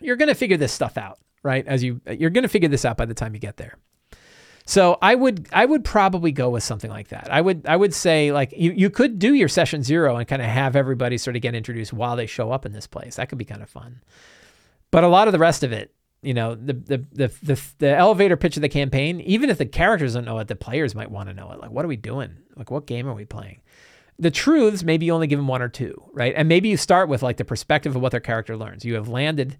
[0.00, 1.66] you're going to figure this stuff out right?
[1.66, 3.78] As you you're going to figure this out by the time you get there.
[4.66, 7.32] So I would I would probably go with something like that.
[7.32, 10.42] I would I would say like you, you could do your session zero and kind
[10.42, 13.16] of have everybody sort of get introduced while they show up in this place.
[13.16, 14.02] That could be kind of fun.
[14.90, 17.96] But a lot of the rest of it, you know, the the the the, the
[17.96, 21.12] elevator pitch of the campaign, even if the characters don't know it, the players might
[21.12, 21.60] want to know it.
[21.60, 22.36] Like, what are we doing?
[22.56, 23.60] Like, what game are we playing?
[24.18, 26.32] The truths, maybe you only give them one or two, right?
[26.34, 28.84] And maybe you start with like the perspective of what their character learns.
[28.84, 29.58] You have landed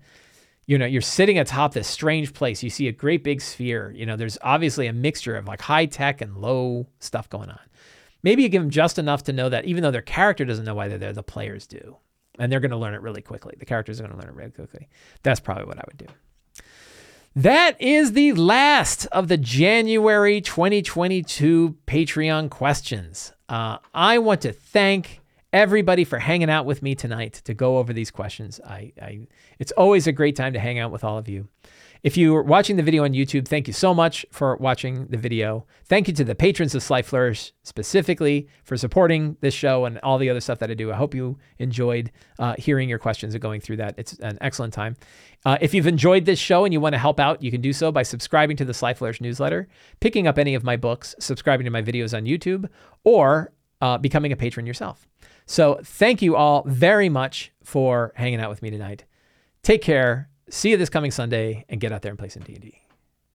[0.66, 2.62] you know, you're sitting atop this strange place.
[2.62, 3.92] You see a great big sphere.
[3.94, 7.60] You know, there's obviously a mixture of like high tech and low stuff going on.
[8.22, 10.74] Maybe you give them just enough to know that even though their character doesn't know
[10.74, 11.96] why they're there, the players do.
[12.38, 13.54] And they're going to learn it really quickly.
[13.58, 14.88] The characters are going to learn it really quickly.
[15.22, 16.06] That's probably what I would do.
[17.36, 23.32] That is the last of the January 2022 Patreon questions.
[23.48, 25.20] Uh, I want to thank
[25.56, 28.60] everybody for hanging out with me tonight to go over these questions.
[28.64, 29.26] I, I,
[29.58, 31.48] it's always a great time to hang out with all of you.
[32.02, 35.16] If you are watching the video on YouTube, thank you so much for watching the
[35.16, 35.66] video.
[35.86, 40.18] Thank you to the patrons of Sly Flourish specifically for supporting this show and all
[40.18, 40.92] the other stuff that I do.
[40.92, 43.94] I hope you enjoyed uh, hearing your questions and going through that.
[43.96, 44.94] It's an excellent time.
[45.46, 47.72] Uh, if you've enjoyed this show and you want to help out, you can do
[47.72, 49.68] so by subscribing to the Sly Flourish newsletter,
[50.00, 52.68] picking up any of my books, subscribing to my videos on YouTube,
[53.04, 55.08] or uh, becoming a patron yourself.
[55.46, 59.04] So thank you all very much for hanging out with me tonight.
[59.62, 60.28] Take care.
[60.50, 62.80] See you this coming Sunday and get out there and play some D&D.